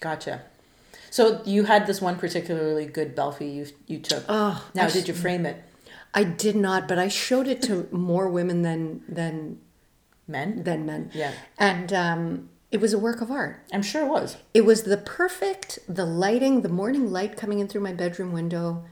Gotcha. 0.00 0.42
So 1.10 1.40
you 1.46 1.64
had 1.64 1.86
this 1.86 2.02
one 2.02 2.16
particularly 2.16 2.84
good 2.84 3.14
Belfie 3.14 3.48
you 3.48 3.66
you 3.86 3.98
took. 4.00 4.24
Oh, 4.28 4.68
now 4.74 4.84
I 4.84 4.90
did 4.90 5.08
you 5.08 5.14
frame 5.14 5.46
it? 5.46 5.62
I 6.12 6.24
did 6.24 6.56
not, 6.56 6.86
but 6.86 6.98
I 6.98 7.08
showed 7.08 7.46
it 7.46 7.62
to 7.62 7.88
more 7.92 8.28
women 8.28 8.62
than 8.62 9.02
than 9.08 9.60
Men? 10.28 10.64
than 10.64 10.84
men. 10.86 11.10
Yeah. 11.14 11.32
And 11.58 11.92
um, 11.92 12.48
it 12.70 12.80
was 12.80 12.92
a 12.92 12.98
work 12.98 13.20
of 13.20 13.30
art. 13.30 13.64
I'm 13.72 13.82
sure 13.82 14.04
it 14.04 14.08
was. 14.08 14.36
It 14.52 14.64
was 14.64 14.82
the 14.82 14.96
perfect, 14.96 15.78
the 15.88 16.04
lighting, 16.04 16.62
the 16.62 16.68
morning 16.68 17.12
light 17.12 17.36
coming 17.36 17.60
in 17.60 17.68
through 17.68 17.82
my 17.82 17.92
bedroom 17.92 18.32
window. 18.32 18.84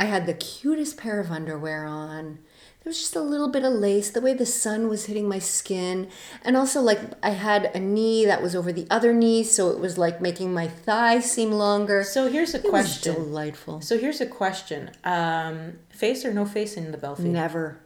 I 0.00 0.04
had 0.04 0.26
the 0.26 0.34
cutest 0.34 0.96
pair 0.96 1.18
of 1.20 1.30
underwear 1.30 1.84
on. 1.84 2.38
There 2.84 2.90
was 2.90 2.98
just 3.00 3.16
a 3.16 3.20
little 3.20 3.48
bit 3.48 3.64
of 3.64 3.72
lace, 3.72 4.10
the 4.10 4.20
way 4.20 4.32
the 4.32 4.46
sun 4.46 4.88
was 4.88 5.06
hitting 5.06 5.28
my 5.28 5.40
skin. 5.40 6.08
And 6.44 6.56
also, 6.56 6.80
like, 6.80 7.00
I 7.22 7.30
had 7.30 7.64
a 7.74 7.80
knee 7.80 8.24
that 8.24 8.40
was 8.40 8.54
over 8.54 8.72
the 8.72 8.86
other 8.88 9.12
knee, 9.12 9.42
so 9.42 9.70
it 9.70 9.78
was 9.80 9.98
like 9.98 10.20
making 10.20 10.54
my 10.54 10.68
thigh 10.68 11.18
seem 11.20 11.50
longer. 11.50 12.04
So 12.04 12.30
here's 12.30 12.54
a 12.54 12.58
it 12.58 12.64
was 12.64 12.70
question. 12.70 13.14
delightful. 13.14 13.80
So 13.80 13.98
here's 13.98 14.20
a 14.20 14.26
question. 14.26 14.90
Um, 15.04 15.80
face 15.90 16.24
or 16.24 16.32
no 16.32 16.44
face 16.46 16.76
in 16.76 16.92
the 16.92 16.98
Belfie? 16.98 17.24
Never, 17.24 17.80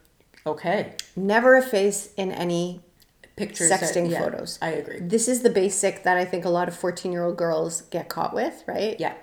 Okay. 0.47 0.93
never 1.17 1.57
a 1.57 1.63
face 1.63 2.11
in 2.19 2.31
any 2.31 2.83
Pictures. 3.35 3.71
that- 3.71 3.81
sexting 3.81 4.11
yeah, 4.11 4.21
photos. 4.23 4.59
I 4.61 4.71
agree. 4.73 4.99
This 5.01 5.27
is 5.27 5.41
the 5.43 5.51
basic 5.51 6.03
that 6.05 6.19
I 6.19 6.27
think 6.27 6.45
a 6.45 6.51
lot 6.51 6.69
of 6.69 6.77
14 6.77 7.11
year 7.11 7.25
old 7.25 7.39
girls 7.39 7.81
get 7.91 8.11
caught 8.11 8.35
with, 8.35 8.63
right? 8.69 8.95
Yeah. 9.01 9.15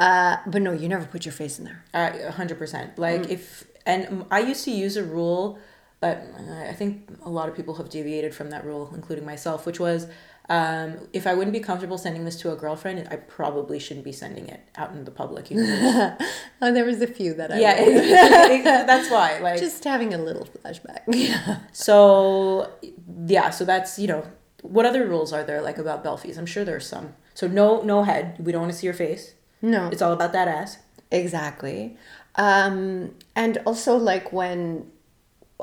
Uh, 0.00 0.38
but 0.46 0.62
no, 0.62 0.72
you 0.72 0.88
never 0.88 1.04
put 1.04 1.24
your 1.24 1.32
face 1.32 1.58
in 1.58 1.64
there. 1.66 1.84
A 1.94 2.32
hundred 2.32 2.58
percent. 2.58 2.98
Like 2.98 3.28
if 3.30 3.66
and 3.86 4.24
I 4.30 4.40
used 4.40 4.64
to 4.64 4.70
use 4.70 4.96
a 4.96 5.04
rule, 5.04 5.58
but 6.00 6.24
I 6.68 6.72
think 6.72 7.08
a 7.22 7.30
lot 7.30 7.48
of 7.48 7.54
people 7.54 7.74
have 7.74 7.90
deviated 7.90 8.34
from 8.34 8.50
that 8.50 8.64
rule, 8.64 8.90
including 8.94 9.26
myself, 9.26 9.66
which 9.66 9.78
was 9.78 10.06
um, 10.50 10.96
if 11.12 11.28
I 11.28 11.34
wouldn't 11.34 11.52
be 11.52 11.60
comfortable 11.60 11.96
sending 11.96 12.24
this 12.24 12.34
to 12.40 12.50
a 12.50 12.56
girlfriend, 12.56 13.06
I 13.08 13.16
probably 13.16 13.78
shouldn't 13.78 14.04
be 14.04 14.10
sending 14.10 14.48
it 14.48 14.60
out 14.74 14.90
in 14.90 15.04
the 15.04 15.12
public. 15.12 15.50
universe. 15.50 16.12
Oh, 16.62 16.74
there 16.74 16.84
was 16.84 17.00
a 17.00 17.06
few 17.06 17.32
that 17.34 17.50
I 17.50 17.58
yeah, 17.58 18.84
that's 18.86 19.10
why. 19.10 19.38
Like 19.38 19.58
just 19.68 19.82
having 19.84 20.12
a 20.12 20.18
little 20.18 20.46
flashback. 20.46 21.02
Yeah. 21.08 21.60
so, 21.72 22.70
yeah. 23.26 23.48
So 23.48 23.64
that's 23.64 23.98
you 23.98 24.08
know 24.08 24.26
what 24.60 24.84
other 24.84 25.06
rules 25.06 25.32
are 25.32 25.42
there 25.42 25.62
like 25.62 25.78
about 25.78 26.04
Belfies? 26.04 26.36
I'm 26.36 26.44
sure 26.44 26.64
there's 26.64 26.86
some. 26.86 27.14
So 27.32 27.46
no 27.46 27.80
no 27.80 28.02
head. 28.02 28.36
We 28.38 28.52
don't 28.52 28.60
want 28.60 28.72
to 28.72 28.78
see 28.78 28.86
your 28.86 28.94
face. 28.94 29.34
No. 29.62 29.88
It's 29.88 30.02
all 30.02 30.12
about 30.12 30.32
that 30.32 30.48
ass. 30.48 30.78
Exactly. 31.10 31.96
Um, 32.36 33.14
and 33.34 33.58
also, 33.66 33.96
like, 33.96 34.32
when 34.32 34.90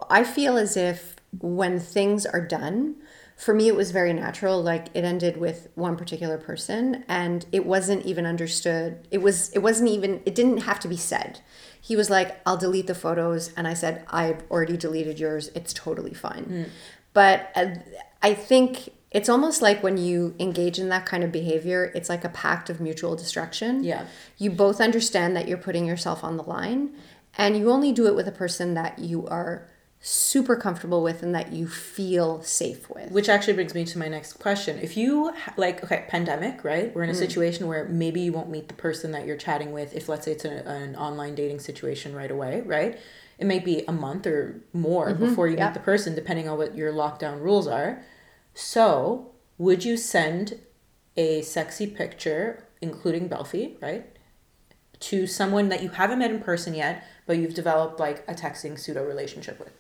I 0.09 0.23
feel 0.23 0.57
as 0.57 0.77
if 0.77 1.15
when 1.39 1.79
things 1.79 2.25
are 2.25 2.45
done, 2.45 2.95
for 3.35 3.53
me, 3.53 3.67
it 3.67 3.75
was 3.75 3.91
very 3.91 4.13
natural. 4.13 4.61
Like, 4.61 4.87
it 4.93 5.03
ended 5.03 5.37
with 5.37 5.69
one 5.75 5.95
particular 5.95 6.37
person, 6.37 7.05
and 7.07 7.45
it 7.51 7.65
wasn't 7.65 8.05
even 8.05 8.25
understood. 8.25 9.07
It 9.11 9.19
was, 9.19 9.49
it 9.51 9.59
wasn't 9.59 9.89
even, 9.89 10.21
it 10.25 10.35
didn't 10.35 10.59
have 10.59 10.79
to 10.81 10.87
be 10.87 10.97
said. 10.97 11.39
He 11.79 11.95
was 11.95 12.09
like, 12.09 12.41
I'll 12.45 12.57
delete 12.57 12.87
the 12.87 12.95
photos. 12.95 13.53
And 13.55 13.67
I 13.67 13.73
said, 13.73 14.05
I've 14.09 14.43
already 14.51 14.75
deleted 14.75 15.19
yours. 15.19 15.51
It's 15.55 15.71
totally 15.71 16.13
fine. 16.13 16.69
But 17.13 17.51
uh, 17.55 17.67
I 18.21 18.33
think 18.33 18.89
it's 19.17 19.29
almost 19.29 19.63
like 19.63 19.81
when 19.81 19.97
you 19.97 20.35
engage 20.39 20.77
in 20.77 20.89
that 20.89 21.07
kind 21.07 21.23
of 21.23 21.31
behavior, 21.31 21.91
it's 21.95 22.07
like 22.07 22.23
a 22.23 22.29
pact 22.29 22.69
of 22.69 22.79
mutual 22.79 23.15
destruction. 23.15 23.83
Yeah. 23.83 24.05
You 24.37 24.51
both 24.51 24.79
understand 24.79 25.35
that 25.35 25.47
you're 25.47 25.57
putting 25.57 25.87
yourself 25.87 26.23
on 26.23 26.37
the 26.37 26.43
line, 26.43 26.91
and 27.35 27.57
you 27.57 27.71
only 27.71 27.91
do 27.91 28.05
it 28.05 28.13
with 28.13 28.27
a 28.27 28.31
person 28.31 28.75
that 28.75 28.99
you 28.99 29.25
are 29.25 29.67
super 29.99 30.55
comfortable 30.55 31.01
with 31.01 31.23
and 31.23 31.33
that 31.33 31.51
you 31.51 31.67
feel 31.67 32.43
safe 32.43 32.91
with. 32.91 33.09
Which 33.11 33.27
actually 33.27 33.53
brings 33.53 33.73
me 33.73 33.85
to 33.85 33.97
my 33.97 34.07
next 34.07 34.33
question. 34.33 34.77
If 34.77 34.95
you 34.95 35.33
like, 35.57 35.83
okay, 35.83 36.05
pandemic, 36.07 36.63
right? 36.63 36.93
We're 36.93 37.01
in 37.01 37.09
a 37.09 37.13
mm. 37.13 37.17
situation 37.17 37.65
where 37.65 37.85
maybe 37.85 38.21
you 38.21 38.31
won't 38.31 38.51
meet 38.51 38.67
the 38.67 38.75
person 38.75 39.13
that 39.13 39.25
you're 39.25 39.35
chatting 39.35 39.71
with. 39.71 39.95
If 39.95 40.07
let's 40.07 40.25
say 40.25 40.33
it's 40.33 40.45
a, 40.45 40.63
an 40.69 40.95
online 40.95 41.33
dating 41.33 41.61
situation 41.61 42.13
right 42.15 42.29
away, 42.29 42.61
right? 42.61 42.99
It 43.39 43.47
may 43.47 43.57
be 43.57 43.83
a 43.87 43.91
month 43.91 44.27
or 44.27 44.61
more 44.73 45.09
mm-hmm. 45.09 45.25
before 45.25 45.47
you 45.47 45.57
yeah. 45.57 45.65
meet 45.65 45.73
the 45.73 45.79
person, 45.79 46.13
depending 46.13 46.47
on 46.47 46.59
what 46.59 46.77
your 46.77 46.93
lockdown 46.93 47.41
rules 47.41 47.67
are. 47.67 48.03
So, 48.59 49.33
would 49.59 49.85
you 49.85 49.97
send 49.97 50.59
a 51.15 51.43
sexy 51.43 51.85
picture, 51.85 52.65
including 52.81 53.27
Belfie, 53.27 53.77
right, 53.83 54.07
to 55.01 55.27
someone 55.27 55.69
that 55.69 55.83
you 55.83 55.89
haven't 55.89 56.17
met 56.17 56.31
in 56.31 56.39
person 56.39 56.73
yet, 56.73 57.03
but 57.27 57.37
you've 57.37 57.53
developed 57.53 57.99
like 57.99 58.23
a 58.27 58.33
texting 58.33 58.79
pseudo 58.79 59.05
relationship 59.05 59.59
with? 59.59 59.73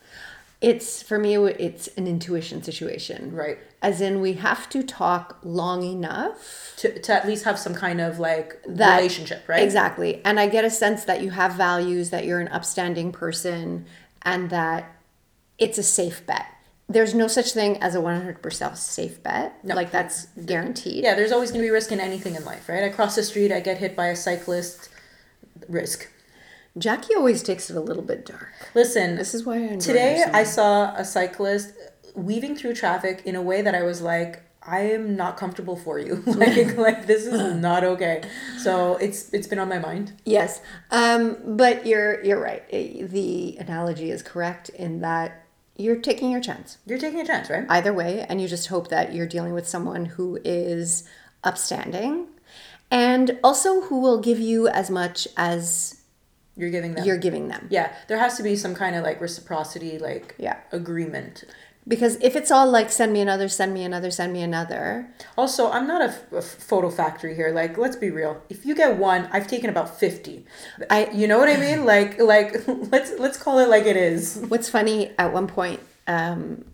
It's 0.61 1.01
for 1.01 1.17
me, 1.17 1.35
it's 1.37 1.87
an 1.97 2.05
intuition 2.05 2.61
situation. 2.61 3.33
Right. 3.33 3.57
As 3.81 3.99
in, 3.99 4.21
we 4.21 4.33
have 4.33 4.69
to 4.69 4.83
talk 4.83 5.39
long 5.41 5.81
enough 5.81 6.73
To, 6.77 6.99
to 6.99 7.13
at 7.13 7.25
least 7.25 7.45
have 7.45 7.57
some 7.57 7.73
kind 7.73 7.99
of 7.99 8.19
like 8.19 8.61
that 8.67 8.97
relationship, 8.97 9.49
right? 9.49 9.63
Exactly. 9.63 10.21
And 10.23 10.39
I 10.39 10.47
get 10.47 10.63
a 10.63 10.69
sense 10.69 11.03
that 11.05 11.23
you 11.23 11.31
have 11.31 11.53
values, 11.53 12.11
that 12.11 12.25
you're 12.25 12.39
an 12.39 12.47
upstanding 12.49 13.11
person, 13.11 13.87
and 14.21 14.51
that 14.51 14.95
it's 15.57 15.79
a 15.79 15.83
safe 15.83 16.23
bet. 16.27 16.45
There's 16.89 17.13
no 17.13 17.27
such 17.27 17.51
thing 17.51 17.77
as 17.77 17.95
a 17.95 17.99
100% 17.99 18.77
safe 18.77 19.21
bet. 19.21 19.63
No. 19.63 19.75
Like 19.75 19.91
that's 19.91 20.25
guaranteed. 20.45 21.03
Yeah, 21.03 21.15
there's 21.15 21.33
always 21.33 21.51
going 21.51 21.61
to 21.61 21.67
be 21.67 21.71
risk 21.71 21.91
in 21.91 21.99
anything 21.99 22.35
in 22.35 22.45
life, 22.45 22.69
right? 22.69 22.83
I 22.83 22.89
cross 22.89 23.15
the 23.15 23.23
street, 23.23 23.51
I 23.51 23.59
get 23.59 23.77
hit 23.77 23.95
by 23.95 24.07
a 24.07 24.15
cyclist, 24.15 24.89
risk. 25.67 26.07
Jackie 26.77 27.15
always 27.15 27.43
takes 27.43 27.69
it 27.69 27.75
a 27.75 27.81
little 27.81 28.03
bit 28.03 28.25
dark. 28.25 28.51
Listen, 28.75 29.15
This 29.15 29.33
is 29.33 29.45
why 29.45 29.73
I 29.73 29.75
today 29.77 30.23
I 30.31 30.43
saw 30.43 30.93
a 30.95 31.03
cyclist 31.03 31.73
weaving 32.15 32.55
through 32.55 32.75
traffic 32.75 33.21
in 33.25 33.35
a 33.35 33.41
way 33.41 33.61
that 33.61 33.75
I 33.75 33.83
was 33.83 34.01
like, 34.01 34.43
I 34.61 34.81
am 34.81 35.15
not 35.15 35.37
comfortable 35.37 35.75
for 35.75 35.97
you. 35.97 36.15
like, 36.25 36.77
like 36.77 37.07
this 37.07 37.25
is 37.25 37.55
not 37.55 37.83
okay. 37.83 38.21
So 38.59 38.97
it's 38.97 39.33
it's 39.33 39.47
been 39.47 39.59
on 39.59 39.69
my 39.69 39.79
mind. 39.79 40.13
Yes, 40.25 40.61
um, 40.91 41.37
but 41.45 41.85
you're 41.85 42.23
you're 42.23 42.39
right. 42.39 42.67
The 42.69 43.57
analogy 43.59 44.11
is 44.11 44.21
correct 44.21 44.69
in 44.69 45.01
that 45.01 45.46
you're 45.77 45.95
taking 46.01 46.31
your 46.31 46.41
chance 46.41 46.77
You're 46.85 46.97
taking 46.99 47.21
a 47.21 47.25
chance, 47.25 47.49
right? 47.49 47.65
either 47.69 47.93
way, 47.93 48.25
and 48.27 48.41
you 48.41 48.47
just 48.47 48.67
hope 48.67 48.87
that 48.89 49.13
you're 49.13 49.27
dealing 49.27 49.53
with 49.53 49.67
someone 49.67 50.05
who 50.05 50.39
is 50.43 51.07
upstanding, 51.43 52.27
and 52.91 53.37
also 53.43 53.81
who 53.81 53.99
will 53.99 54.19
give 54.19 54.39
you 54.39 54.67
as 54.67 54.89
much 54.89 55.27
as 55.37 56.01
You're 56.55 56.71
giving 56.71 56.93
them. 56.95 57.05
you're 57.05 57.17
giving 57.17 57.47
them. 57.47 57.67
yeah, 57.69 57.93
there 58.07 58.17
has 58.17 58.37
to 58.37 58.43
be 58.43 58.55
some 58.55 58.73
kind 58.75 58.95
of 58.95 59.03
like 59.03 59.21
reciprocity, 59.21 59.97
like 59.99 60.35
Yeah. 60.37 60.57
agreement. 60.71 61.43
Because 61.87 62.17
if 62.21 62.35
it's 62.35 62.51
all 62.51 62.69
like 62.69 62.89
send 62.91 63.13
me 63.13 63.21
another, 63.21 63.47
send 63.47 63.73
me 63.73 63.83
another, 63.83 64.11
send 64.11 64.33
me 64.33 64.41
another, 64.41 65.09
Also, 65.37 65.71
I'm 65.71 65.87
not 65.87 66.01
a, 66.01 66.05
f- 66.05 66.31
a 66.33 66.41
photo 66.41 66.89
factory 66.89 67.33
here. 67.33 67.51
Like, 67.53 67.77
let's 67.77 67.95
be 67.95 68.09
real. 68.09 68.41
If 68.49 68.65
you 68.65 68.75
get 68.75 68.97
one, 68.97 69.29
I've 69.31 69.47
taken 69.47 69.69
about 69.69 69.97
fifty. 69.97 70.45
I- 70.89 71.09
you 71.13 71.27
know 71.27 71.37
what 71.37 71.47
I 71.49 71.57
mean? 71.57 71.85
Like, 71.85 72.19
like 72.19 72.67
let's 72.67 73.13
let's 73.17 73.37
call 73.37 73.59
it 73.59 73.69
like 73.69 73.85
it 73.85 73.95
is. 73.95 74.43
What's 74.49 74.69
funny, 74.69 75.11
at 75.17 75.31
one 75.31 75.47
point, 75.47 75.79
um, 76.07 76.65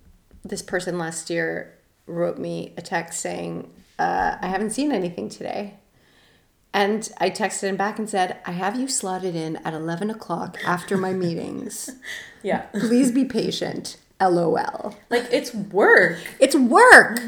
this 0.44 0.62
person 0.64 0.98
last 0.98 1.30
year 1.30 1.78
wrote 2.08 2.38
me 2.40 2.74
a 2.76 2.82
text 2.82 3.20
saying, 3.20 3.70
uh, 4.00 4.36
I 4.42 4.48
haven't 4.48 4.72
seen 4.72 4.92
anything 4.92 5.30
today. 5.30 5.76
And 6.74 7.08
I 7.20 7.30
texted 7.30 7.64
him 7.70 7.78
back 7.78 8.00
and 8.00 8.10
said, 8.10 8.40
I 8.48 8.52
have 8.54 8.76
you 8.80 8.88
slotted 8.88 9.36
in 9.36 9.58
at 9.58 9.76
11 9.76 10.10
o'clock 10.10 10.58
after 10.66 10.98
my 10.98 11.14
meetings. 11.14 11.92
Yeah, 12.46 12.64
Please 12.74 13.10
be 13.10 13.24
patient. 13.24 13.96
LOL. 14.22 14.96
like 15.10 15.26
it's 15.32 15.54
work. 15.54 16.18
It's 16.40 16.56
work. 16.56 17.20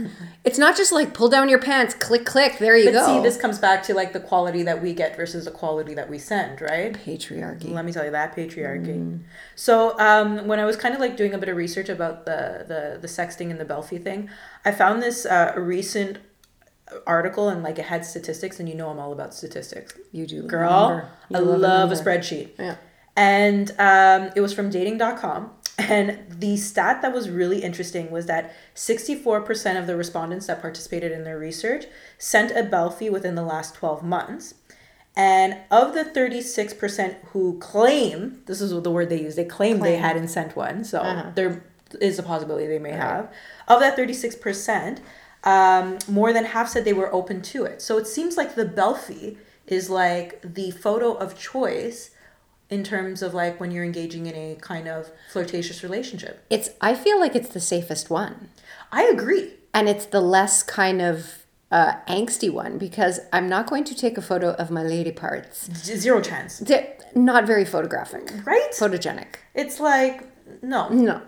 It's 0.43 0.57
not 0.57 0.77
just 0.77 0.91
like 0.91 1.13
pull 1.13 1.27
down 1.27 1.49
your 1.49 1.59
pants, 1.59 1.93
click, 1.93 2.25
click, 2.25 2.59
there 2.59 2.77
you 2.77 2.85
But 2.85 2.91
go. 2.93 3.05
see, 3.07 3.21
this 3.21 3.35
comes 3.37 3.57
back 3.59 3.83
to 3.83 3.93
like 3.93 4.13
the 4.13 4.19
quality 4.19 4.63
that 4.63 4.81
we 4.81 4.93
get 4.93 5.17
versus 5.17 5.45
the 5.45 5.51
quality 5.51 5.93
that 5.95 6.09
we 6.09 6.17
send, 6.19 6.61
right? 6.61 6.93
Patriarchy. 6.93 7.71
Let 7.71 7.83
me 7.83 7.91
tell 7.91 8.05
you 8.05 8.11
that 8.11 8.35
patriarchy. 8.35 9.19
So 9.55 9.97
um, 9.99 10.47
when 10.47 10.59
I 10.59 10.65
was 10.65 10.77
kind 10.77 10.93
of 10.93 10.99
like 11.01 11.17
doing 11.17 11.33
a 11.33 11.37
bit 11.37 11.49
of 11.49 11.57
research 11.57 11.89
about 11.89 12.25
the 12.25 12.63
the 12.67 12.99
the 13.01 13.07
sexting 13.07 13.49
and 13.51 13.59
the 13.59 13.65
Belfie 13.65 13.97
thing, 14.01 14.29
I 14.63 14.71
found 14.71 15.01
this 15.01 15.25
uh, 15.25 15.53
recent 15.57 16.19
article 17.07 17.49
and 17.49 17.63
like 17.63 17.79
it 17.79 17.85
had 17.85 18.05
statistics, 18.05 18.59
and 18.59 18.69
you 18.69 18.75
know 18.75 18.89
I'm 18.89 18.99
all 18.99 19.11
about 19.11 19.33
statistics. 19.33 19.95
You 20.11 20.27
do. 20.27 20.43
Girl. 20.43 21.09
You 21.29 21.37
I 21.37 21.39
love, 21.39 21.91
a 21.91 21.95
spreadsheet. 21.95 22.51
Yeah. 22.59 22.75
And 23.17 23.71
um, 23.79 24.31
it 24.35 24.41
was 24.41 24.53
from 24.53 24.69
dating.com. 24.69 25.49
And 25.77 26.19
the 26.29 26.55
stat 26.55 27.01
that 27.01 27.13
was 27.13 27.29
really 27.29 27.61
interesting 27.61 28.09
was 28.09 28.27
that 28.27 28.53
64% 28.75 29.77
of 29.79 29.87
the 29.87 29.95
respondents 29.97 30.47
that 30.47 30.61
participated 30.61 31.11
in 31.11 31.23
their 31.25 31.37
research 31.37 31.85
sent 32.17 32.51
a 32.51 32.63
Belfie 32.63 33.09
within 33.09 33.35
the 33.35 33.43
last 33.43 33.75
12 33.75 34.01
months. 34.03 34.53
And 35.17 35.57
of 35.71 35.93
the 35.93 36.03
36% 36.05 37.15
who 37.31 37.57
claim, 37.59 38.41
this 38.45 38.61
is 38.61 38.71
the 38.81 38.91
word 38.91 39.09
they 39.09 39.21
use, 39.21 39.35
they 39.35 39.45
claim, 39.45 39.79
they 39.79 39.95
hadn't 39.97 40.27
sent 40.29 40.55
one. 40.55 40.83
So 40.83 40.99
Uh-huh. 40.99 41.31
there 41.35 41.63
is 42.01 42.19
a 42.19 42.23
possibility 42.23 42.67
they 42.67 42.79
may 42.79 42.91
have. 42.91 43.31
Of 43.67 43.79
that 43.79 43.95
36%, 43.97 44.99
um, 45.43 45.97
more 46.07 46.33
than 46.33 46.45
half 46.45 46.69
said 46.69 46.83
they 46.85 46.93
were 46.93 47.13
open 47.13 47.41
to 47.43 47.63
it. 47.65 47.81
So 47.81 47.97
it 47.97 48.07
seems 48.07 48.35
like 48.37 48.55
the 48.55 48.65
Belfie 48.65 49.37
is 49.67 49.89
like 49.89 50.41
the 50.41 50.71
photo 50.71 51.13
of 51.13 51.37
choice 51.37 52.11
in 52.69 52.83
terms 52.83 53.21
of 53.21 53.33
like 53.33 53.59
when 53.59 53.71
you're 53.71 53.83
engaging 53.83 54.25
in 54.25 54.35
a 54.35 54.55
kind 54.61 54.87
of 54.87 55.09
flirtatious 55.31 55.83
relationship. 55.83 56.43
It's. 56.49 56.69
I 56.81 56.95
feel 56.95 57.19
like 57.19 57.35
it's 57.35 57.49
the 57.49 57.59
safest 57.59 58.09
one. 58.09 58.49
I 58.91 59.03
agree. 59.03 59.53
and 59.73 59.89
it's 59.89 60.05
the 60.05 60.21
less 60.21 60.63
kind 60.63 61.01
of 61.01 61.43
uh, 61.71 61.93
angsty 62.07 62.49
one 62.51 62.77
because 62.77 63.19
I'm 63.33 63.49
not 63.49 63.67
going 63.69 63.83
to 63.85 63.95
take 63.95 64.17
a 64.17 64.21
photo 64.21 64.51
of 64.53 64.71
my 64.71 64.83
lady 64.83 65.11
parts. 65.11 65.69
Zero 65.73 66.21
chance. 66.21 66.59
They're 66.59 66.95
not 67.13 67.45
very 67.45 67.65
photographic, 67.65 68.31
Right? 68.45 68.69
photogenic. 68.71 69.35
It's 69.53 69.79
like, 69.79 70.23
no. 70.61 70.87
No. 70.89 71.21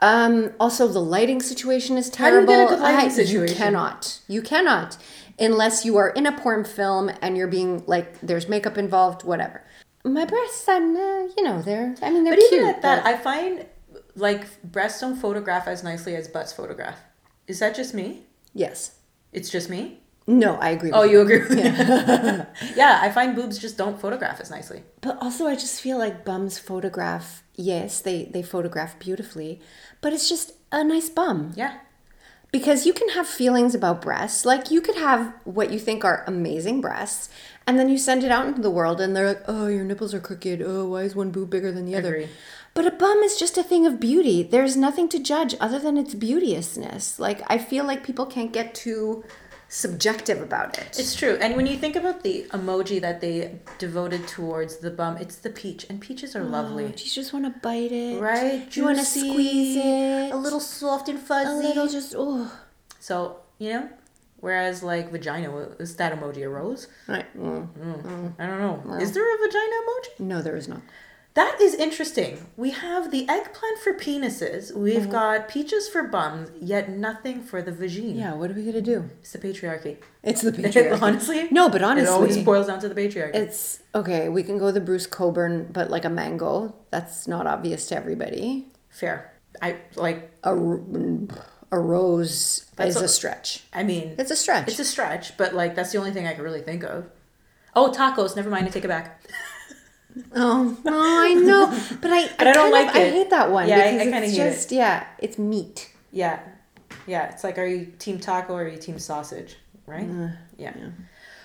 Um, 0.00 0.52
also, 0.58 0.88
the 0.88 1.00
lighting 1.00 1.40
situation 1.42 1.96
is 1.98 2.08
do 2.10 2.22
you 2.22 2.28
terrible. 2.30 2.46
get 2.54 2.66
a 2.66 2.68
good 2.70 2.80
lighting 2.80 3.06
I- 3.06 3.08
situation? 3.08 3.56
You 3.56 3.62
cannot. 3.62 4.20
You 4.28 4.42
cannot, 4.42 4.96
unless 5.38 5.84
you 5.84 5.96
are 5.96 6.08
in 6.10 6.26
a 6.26 6.32
porn 6.32 6.64
film 6.64 7.10
and 7.20 7.36
you're 7.36 7.46
being 7.48 7.84
like, 7.86 8.18
there's 8.20 8.48
makeup 8.48 8.76
involved, 8.78 9.22
whatever. 9.24 9.62
My 10.04 10.24
breasts, 10.24 10.68
I'm, 10.68 10.96
uh, 10.96 11.28
you 11.36 11.42
know, 11.44 11.62
they're. 11.62 11.94
I 12.02 12.10
mean, 12.10 12.24
they're 12.24 12.34
But 12.34 12.40
cute. 12.40 12.52
even 12.54 12.68
at 12.68 12.82
that, 12.82 13.04
but- 13.04 13.10
I 13.14 13.16
find 13.16 13.66
like 14.16 14.44
breasts 14.62 15.00
don't 15.00 15.16
photograph 15.16 15.66
as 15.68 15.82
nicely 15.82 16.16
as 16.16 16.28
butts 16.28 16.52
photograph. 16.52 16.98
Is 17.46 17.58
that 17.60 17.74
just 17.74 17.94
me? 17.94 18.26
yes. 18.54 18.98
It's 19.32 19.48
just 19.48 19.70
me? 19.70 19.98
No, 20.26 20.56
I 20.56 20.70
agree. 20.70 20.90
Oh, 20.92 21.00
with 21.00 21.10
you 21.10 21.20
agree 21.22 21.38
with 21.38 21.50
me? 21.52 21.62
yeah, 22.76 22.98
I 23.00 23.10
find 23.10 23.34
boobs 23.34 23.58
just 23.58 23.78
don't 23.78 23.98
photograph 23.98 24.40
as 24.40 24.50
nicely. 24.50 24.82
But 25.00 25.16
also, 25.22 25.46
I 25.46 25.54
just 25.54 25.80
feel 25.80 25.96
like 25.98 26.24
bums 26.24 26.58
photograph. 26.58 27.42
Yes, 27.56 28.00
they 28.02 28.24
they 28.34 28.42
photograph 28.42 28.98
beautifully, 28.98 29.60
but 30.02 30.12
it's 30.12 30.28
just 30.28 30.52
a 30.70 30.84
nice 30.84 31.08
bum 31.08 31.52
Yeah. 31.56 31.74
Because 32.52 32.86
you 32.86 32.92
can 32.92 33.08
have 33.10 33.26
feelings 33.26 33.74
about 33.74 34.02
breasts. 34.02 34.44
Like 34.44 34.70
you 34.70 34.80
could 34.80 34.96
have 34.96 35.34
what 35.44 35.72
you 35.72 35.78
think 35.78 36.04
are 36.04 36.22
amazing 36.26 36.80
breasts, 36.80 37.30
and 37.66 37.78
then 37.78 37.88
you 37.88 37.98
send 37.98 38.22
it 38.22 38.30
out 38.30 38.46
into 38.46 38.60
the 38.60 38.70
world, 38.70 39.00
and 39.00 39.16
they're 39.16 39.26
like, 39.26 39.42
"Oh, 39.48 39.66
your 39.66 39.84
nipples 39.84 40.14
are 40.14 40.20
crooked. 40.20 40.62
Oh, 40.62 40.86
why 40.90 41.02
is 41.02 41.16
one 41.16 41.30
boob 41.30 41.50
bigger 41.50 41.72
than 41.72 41.86
the 41.86 41.96
other?" 41.96 42.14
Agree. 42.14 42.28
But 42.74 42.86
a 42.86 42.90
bum 42.90 43.18
is 43.18 43.36
just 43.36 43.58
a 43.58 43.62
thing 43.62 43.86
of 43.86 44.00
beauty. 44.00 44.42
There's 44.42 44.76
nothing 44.76 45.08
to 45.10 45.18
judge 45.18 45.54
other 45.60 45.78
than 45.78 45.98
its 45.98 46.14
beauteousness. 46.14 47.18
Like 47.18 47.42
I 47.48 47.58
feel 47.58 47.84
like 47.84 48.04
people 48.04 48.26
can't 48.26 48.52
get 48.52 48.74
too 48.74 49.24
subjective 49.72 50.42
about 50.42 50.76
it. 50.78 50.98
It's 50.98 51.14
true. 51.14 51.38
And 51.40 51.56
when 51.56 51.66
you 51.66 51.78
think 51.78 51.96
about 51.96 52.22
the 52.22 52.44
emoji 52.50 53.00
that 53.00 53.22
they 53.22 53.58
devoted 53.78 54.28
towards 54.28 54.76
the 54.76 54.90
bum, 54.90 55.16
it's 55.16 55.36
the 55.36 55.48
peach. 55.48 55.86
And 55.88 55.98
peaches 55.98 56.36
are 56.36 56.44
lovely. 56.44 56.84
Oh, 56.84 56.88
you 56.88 56.92
just 56.92 57.32
want 57.32 57.46
to 57.46 57.58
bite 57.60 57.90
it, 57.90 58.20
Right? 58.20 58.76
You 58.76 58.84
want 58.84 58.98
to 58.98 59.04
squeeze 59.04 59.76
it, 59.76 60.30
A 60.32 60.36
little 60.36 60.60
soft 60.60 61.08
and 61.08 61.18
fuzzy. 61.18 61.48
a 61.50 61.68
little 61.68 61.88
just 61.88 62.14
oh. 62.16 62.52
So, 63.00 63.38
you 63.58 63.70
know, 63.72 63.88
Whereas 64.40 64.82
like 64.82 65.10
vagina 65.10 65.56
is 65.78 65.96
that 65.96 66.12
emoji 66.18 66.44
a 66.44 66.48
rose? 66.48 66.88
Right. 67.06 67.26
Mm. 67.38 68.32
I 68.40 68.46
don't 68.46 68.60
know. 68.86 68.94
Is 68.96 69.12
there 69.12 69.22
a 69.22 69.38
vagina 69.38 69.76
emoji? 69.82 70.20
No, 70.26 70.42
there 70.42 70.56
is 70.56 70.66
not. 70.68 70.82
That 71.34 71.58
is 71.62 71.74
interesting. 71.74 72.46
We 72.56 72.70
have 72.70 73.10
the 73.10 73.26
eggplant 73.26 73.78
for 73.78 73.94
penises. 73.94 74.74
We've 74.74 75.02
mm-hmm. 75.02 75.10
got 75.10 75.48
peaches 75.48 75.88
for 75.88 76.02
bums, 76.02 76.50
yet 76.60 76.90
nothing 76.90 77.42
for 77.42 77.62
the 77.62 77.72
vagina. 77.72 78.18
Yeah, 78.18 78.34
what 78.34 78.50
are 78.50 78.54
we 78.54 78.64
gonna 78.64 78.82
do? 78.82 79.08
It's 79.20 79.32
the 79.32 79.38
patriarchy. 79.38 79.96
It's 80.22 80.42
the 80.42 80.52
patriarchy. 80.52 81.00
honestly, 81.00 81.48
No, 81.50 81.70
but 81.70 81.82
honestly, 81.82 82.10
it 82.10 82.14
always 82.14 82.38
boils 82.38 82.66
down 82.66 82.80
to 82.80 82.88
the 82.88 82.94
patriarchy. 82.94 83.34
it's 83.34 83.80
okay. 83.94 84.28
We 84.28 84.42
can 84.42 84.58
go 84.58 84.70
the 84.70 84.80
Bruce 84.80 85.06
Coburn, 85.06 85.68
but 85.72 85.90
like 85.90 86.04
a 86.04 86.10
mango. 86.10 86.74
That's 86.90 87.26
not 87.26 87.46
obvious 87.46 87.86
to 87.88 87.96
everybody. 87.96 88.66
Fair. 88.90 89.32
I 89.62 89.76
like. 89.96 90.30
a 90.44 90.54
a 91.72 91.78
rose 91.78 92.66
is 92.78 92.96
a- 92.96 93.04
a 93.04 93.08
stretch. 93.08 93.64
I 93.72 93.82
mean, 93.82 94.14
It's 94.18 94.30
a 94.30 94.36
stretch. 94.36 94.68
it's 94.68 94.78
a 94.78 94.84
stretch, 94.84 95.38
but 95.38 95.54
like 95.54 95.74
that's 95.74 95.92
the 95.92 95.98
only 95.98 96.10
thing 96.10 96.26
I 96.26 96.34
can 96.34 96.44
really 96.44 96.60
think 96.60 96.84
of. 96.84 97.06
Oh, 97.74 97.90
tacos. 97.90 98.36
Never 98.36 98.50
mind. 98.50 98.66
I 98.66 98.68
take 98.68 98.84
it 98.84 98.88
back. 98.88 99.22
Oh, 100.34 100.76
no, 100.84 100.92
I 100.94 101.34
know, 101.34 101.66
but 102.00 102.10
I, 102.12 102.28
But 102.38 102.46
I 102.48 102.52
don't 102.52 102.70
like 102.70 102.88
of, 102.90 102.96
I 102.96 103.10
hate 103.10 103.30
that 103.30 103.50
one 103.50 103.68
Yeah, 103.68 103.76
I- 103.78 103.92
because 103.92 104.00
I 104.00 104.04
kinda 104.10 104.26
it's 104.28 104.36
hate 104.36 104.72
it. 104.72 104.76
yeah, 104.76 105.06
it's 105.18 105.38
meat. 105.38 105.90
Yeah, 106.10 106.40
yeah. 107.06 107.30
It's 107.30 107.42
like, 107.44 107.58
are 107.58 107.64
you 107.66 107.86
team 107.98 108.18
taco 108.20 108.54
or 108.54 108.62
are 108.64 108.68
you 108.68 108.78
team 108.78 108.98
sausage? 108.98 109.56
Right. 109.86 110.08
yeah. 110.58 110.72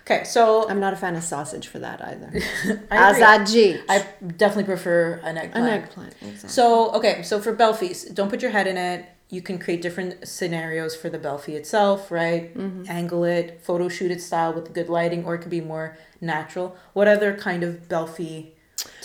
Okay, 0.04 0.24
so 0.24 0.70
I'm 0.70 0.80
not 0.80 0.94
a 0.94 0.96
fan 0.96 1.16
of 1.18 1.24
sausage 1.24 1.68
for 1.68 1.80
that 1.80 2.02
either. 2.04 2.32
I. 2.92 2.98
Azaji. 3.14 3.82
I 3.90 4.06
definitely 4.38 4.64
prefer 4.66 5.20
an 5.24 5.38
eggplant. 5.38 5.56
An 5.68 5.74
eggplant. 5.74 6.14
eggplant. 6.14 6.14
Exactly. 6.34 6.50
So 6.50 6.92
okay, 6.94 7.24
so 7.24 7.40
for 7.42 7.54
belfies, 7.56 8.14
don't 8.14 8.30
put 8.30 8.42
your 8.42 8.52
head 8.52 8.68
in 8.68 8.78
it. 8.78 9.06
You 9.30 9.42
can 9.42 9.60
create 9.60 9.82
different 9.82 10.26
scenarios 10.26 10.96
for 10.96 11.10
the 11.10 11.20
belfie 11.20 11.56
itself, 11.56 12.10
right? 12.12 12.56
Mm-hmm. 12.58 12.86
Angle 12.88 13.26
it, 13.26 13.60
photo 13.62 13.90
shoot 13.90 14.10
it 14.12 14.22
style 14.22 14.54
with 14.54 14.72
good 14.74 14.88
lighting, 14.88 15.26
or 15.26 15.36
it 15.36 15.40
could 15.40 15.52
be 15.52 15.60
more 15.60 15.98
natural. 16.22 16.78
What 16.94 17.10
other 17.10 17.36
kind 17.36 17.62
of 17.64 17.90
belfie 17.90 18.52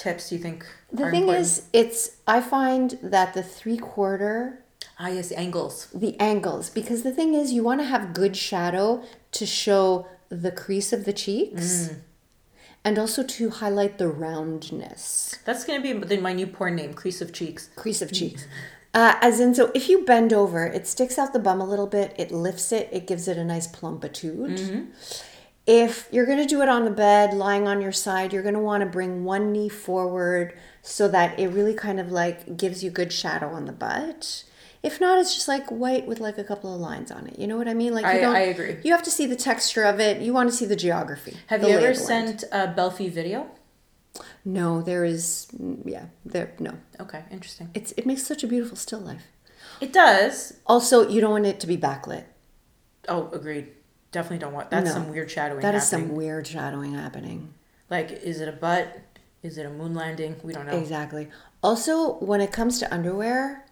tips 0.03 0.29
do 0.29 0.35
you 0.37 0.43
think 0.43 0.67
The 0.91 1.11
thing 1.11 1.23
important? 1.29 1.47
is, 1.47 1.63
it's 1.73 2.01
I 2.27 2.41
find 2.41 2.99
that 3.03 3.35
the 3.35 3.43
three 3.43 3.77
quarter, 3.79 4.65
ah 4.99 5.09
yes, 5.09 5.31
angles. 5.33 5.89
the 5.95 6.19
angles, 6.33 6.65
because 6.71 7.03
the 7.03 7.13
thing 7.19 7.35
is, 7.35 7.53
you 7.53 7.63
want 7.63 7.81
to 7.81 7.87
have 7.95 8.13
good 8.23 8.37
shadow 8.37 9.03
to 9.39 9.45
show 9.47 10.07
the 10.29 10.51
crease 10.63 10.93
of 10.93 11.05
the 11.05 11.13
cheeks, 11.25 11.69
Mm. 11.89 11.97
and 12.87 12.95
also 12.99 13.23
to 13.37 13.51
highlight 13.61 13.95
the 13.99 14.09
roundness, 14.09 15.37
That's 15.45 15.65
gonna 15.65 15.81
be 15.89 15.93
the- 15.93 16.21
my 16.29 16.33
new 16.33 16.47
porn 16.57 16.75
name, 16.77 16.93
crease 16.95 17.21
of 17.25 17.33
cheeks. 17.33 17.69
crease 17.77 18.03
of 18.03 18.11
cheeks. 18.13 18.43
Uh, 18.95 19.15
as 19.23 19.41
in, 19.41 19.55
so 19.55 19.71
if 19.75 19.89
you 19.89 20.05
bend 20.05 20.33
over, 20.35 20.67
it 20.67 20.87
sticks 20.87 21.17
out 21.19 21.33
the 21.33 21.39
bum 21.39 21.61
a 21.63 21.69
little 21.73 21.87
bit, 21.99 22.09
it 22.19 22.31
lifts 22.31 22.73
it, 22.73 22.89
it 22.93 23.07
gives 23.07 23.27
it 23.27 23.39
a 23.39 23.45
nice 23.55 23.67
plumpitude. 23.67 24.59
If 25.67 26.09
you're 26.11 26.27
going 26.27 26.39
to 26.39 26.47
do 26.47 26.61
it 26.63 26.69
on 26.69 26.85
the 26.85 26.91
bed, 26.91 27.35
lying 27.35 27.69
on 27.69 27.81
your 27.81 27.93
side, 27.93 28.33
you're 28.33 28.43
going 28.43 28.55
to 28.55 28.61
want 28.61 28.81
to 28.83 28.87
bring 28.87 29.25
one 29.25 29.53
knee 29.53 29.69
forward 29.69 30.59
so 30.83 31.07
that 31.09 31.39
it 31.39 31.49
really 31.49 31.75
kind 31.75 32.01
of 32.01 32.11
like 32.11 32.57
gives 32.57 32.83
you 32.83 32.91
good 32.91 33.13
shadow 33.13 33.49
on 33.51 33.67
the 33.67 33.73
butt. 33.73 34.43
If 34.83 35.01
not, 35.01 35.21
it's 35.21 35.33
just 35.33 35.47
like 35.47 35.69
white 35.69 36.09
with 36.09 36.19
like 36.19 36.39
a 36.39 36.43
couple 36.43 36.75
of 36.75 36.81
lines 36.81 37.13
on 37.13 37.29
it. 37.29 37.39
You 37.39 37.47
know 37.47 37.57
what 37.57 37.69
I 37.69 37.75
mean? 37.75 37.95
Like 37.95 38.05
you 38.05 38.11
I- 38.11 38.21
don't, 38.21 38.35
I 38.35 38.41
agree. 38.41 38.79
You 38.83 38.91
have 38.93 39.05
to 39.05 39.11
see 39.13 39.27
the 39.27 39.37
texture 39.37 39.85
of 39.85 40.01
it. 40.01 40.21
You 40.21 40.33
want 40.33 40.51
to 40.51 40.57
see 40.57 40.67
the 40.67 40.75
geography. 40.75 41.37
Have 41.47 41.61
the 41.61 41.69
you 41.69 41.75
ever 41.75 41.83
lay 41.85 41.91
of 41.93 41.97
the 41.99 42.05
land. 42.05 42.41
sent 42.41 42.45
a 42.53 42.67
belfie 42.75 43.09
video? 43.09 43.47
No, 44.45 44.83
there 44.83 45.05
is. 45.05 45.47
mm, 45.57 45.81
Yeah, 45.85 46.07
there. 46.27 46.53
No, 46.59 46.73
Okay, 46.99 47.23
interesting. 47.31 47.71
it's 47.75 47.93
it 47.93 48.05
makes 48.05 48.25
such 48.27 48.43
a 48.43 48.49
beautiful 48.49 48.77
still 48.77 48.99
life. 48.99 49.23
It 49.81 49.93
does. 49.93 50.55
Also, 50.67 51.09
you 51.09 51.21
don't 51.21 51.31
want 51.31 51.47
it 51.47 51.61
to 51.61 51.67
be 51.69 51.77
backlit. 51.77 52.25
Oh, 53.09 53.31
agreed. 53.33 53.69
Definitely 54.13 54.39
don't 54.39 54.53
want. 54.53 54.71
That's 54.71 54.87
No. 54.87 54.93
some 54.93 55.09
weird 55.11 55.31
shadowing. 55.31 55.63
That 55.63 55.75
is 55.75 55.91
happening. 55.91 56.09
some 56.11 56.17
weird 56.17 56.47
shadowing 56.47 56.95
happening. 56.95 57.55
Like, 57.91 58.11
is 58.13 58.41
it 58.41 58.49
a 58.49 58.53
butt? 58.53 58.99
Is 59.43 59.59
it 59.59 59.67
a 59.67 59.71
moon 59.71 59.95
landing? 59.95 60.37
We 60.43 60.53
don't 60.53 60.67
know. 60.67 60.77
Exactly. 60.79 61.29
Also, 61.63 62.15
when 62.19 62.41
it 62.41 62.53
comes 62.53 62.79
to 62.81 62.95
underwear, 62.95 63.65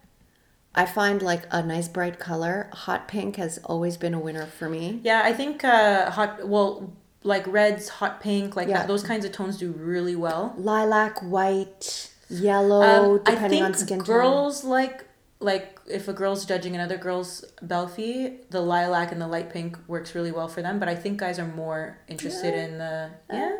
I 0.75 0.85
find 0.85 1.21
like 1.21 1.43
a 1.51 1.61
nice 1.63 1.87
bright 1.87 2.19
color. 2.19 2.69
Hot 2.73 3.07
pink 3.07 3.35
has 3.37 3.59
always 3.65 3.97
been 3.97 4.13
a 4.13 4.19
winner 4.19 4.45
for 4.45 4.67
me. 4.69 4.99
Yeah, 5.03 5.21
I 5.23 5.33
think 5.33 5.63
uh, 5.63 6.09
hot. 6.11 6.47
Well, 6.47 6.91
like 7.23 7.45
reds, 7.47 7.87
hot 7.89 8.19
pink, 8.21 8.55
like 8.55 8.67
Yeah. 8.67 8.79
that, 8.79 8.87
those 8.87 9.03
kinds 9.03 9.25
of 9.25 9.31
tones 9.31 9.57
do 9.57 9.71
really 9.71 10.15
well. 10.15 10.53
Lilac, 10.57 11.19
white, 11.21 12.09
yellow, 12.29 13.15
Um, 13.15 13.21
I 13.25 13.31
depending 13.31 13.49
think 13.59 13.65
on 13.65 13.73
skin 13.75 13.97
tone. 13.99 14.05
girls 14.07 14.63
like 14.63 15.05
like 15.39 15.79
if 15.91 16.07
a 16.07 16.13
girl's 16.13 16.45
judging 16.45 16.73
another 16.75 16.97
girl's 16.97 17.43
belfie, 17.61 18.37
the 18.49 18.61
lilac 18.61 19.11
and 19.11 19.21
the 19.21 19.27
light 19.27 19.49
pink 19.51 19.77
works 19.87 20.15
really 20.15 20.31
well 20.31 20.47
for 20.47 20.61
them. 20.61 20.79
But 20.79 20.87
I 20.89 20.95
think 20.95 21.19
guys 21.19 21.37
are 21.39 21.47
more 21.47 21.97
interested 22.07 22.53
in 22.53 22.77
the 22.77 23.09
yeah. 23.31 23.57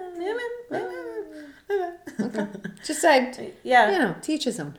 Just 2.84 3.04
I, 3.06 3.52
Yeah. 3.63 3.91
you 3.91 4.00
know, 4.00 4.15
teach 4.22 4.44
his 4.46 4.60
own. 4.60 4.78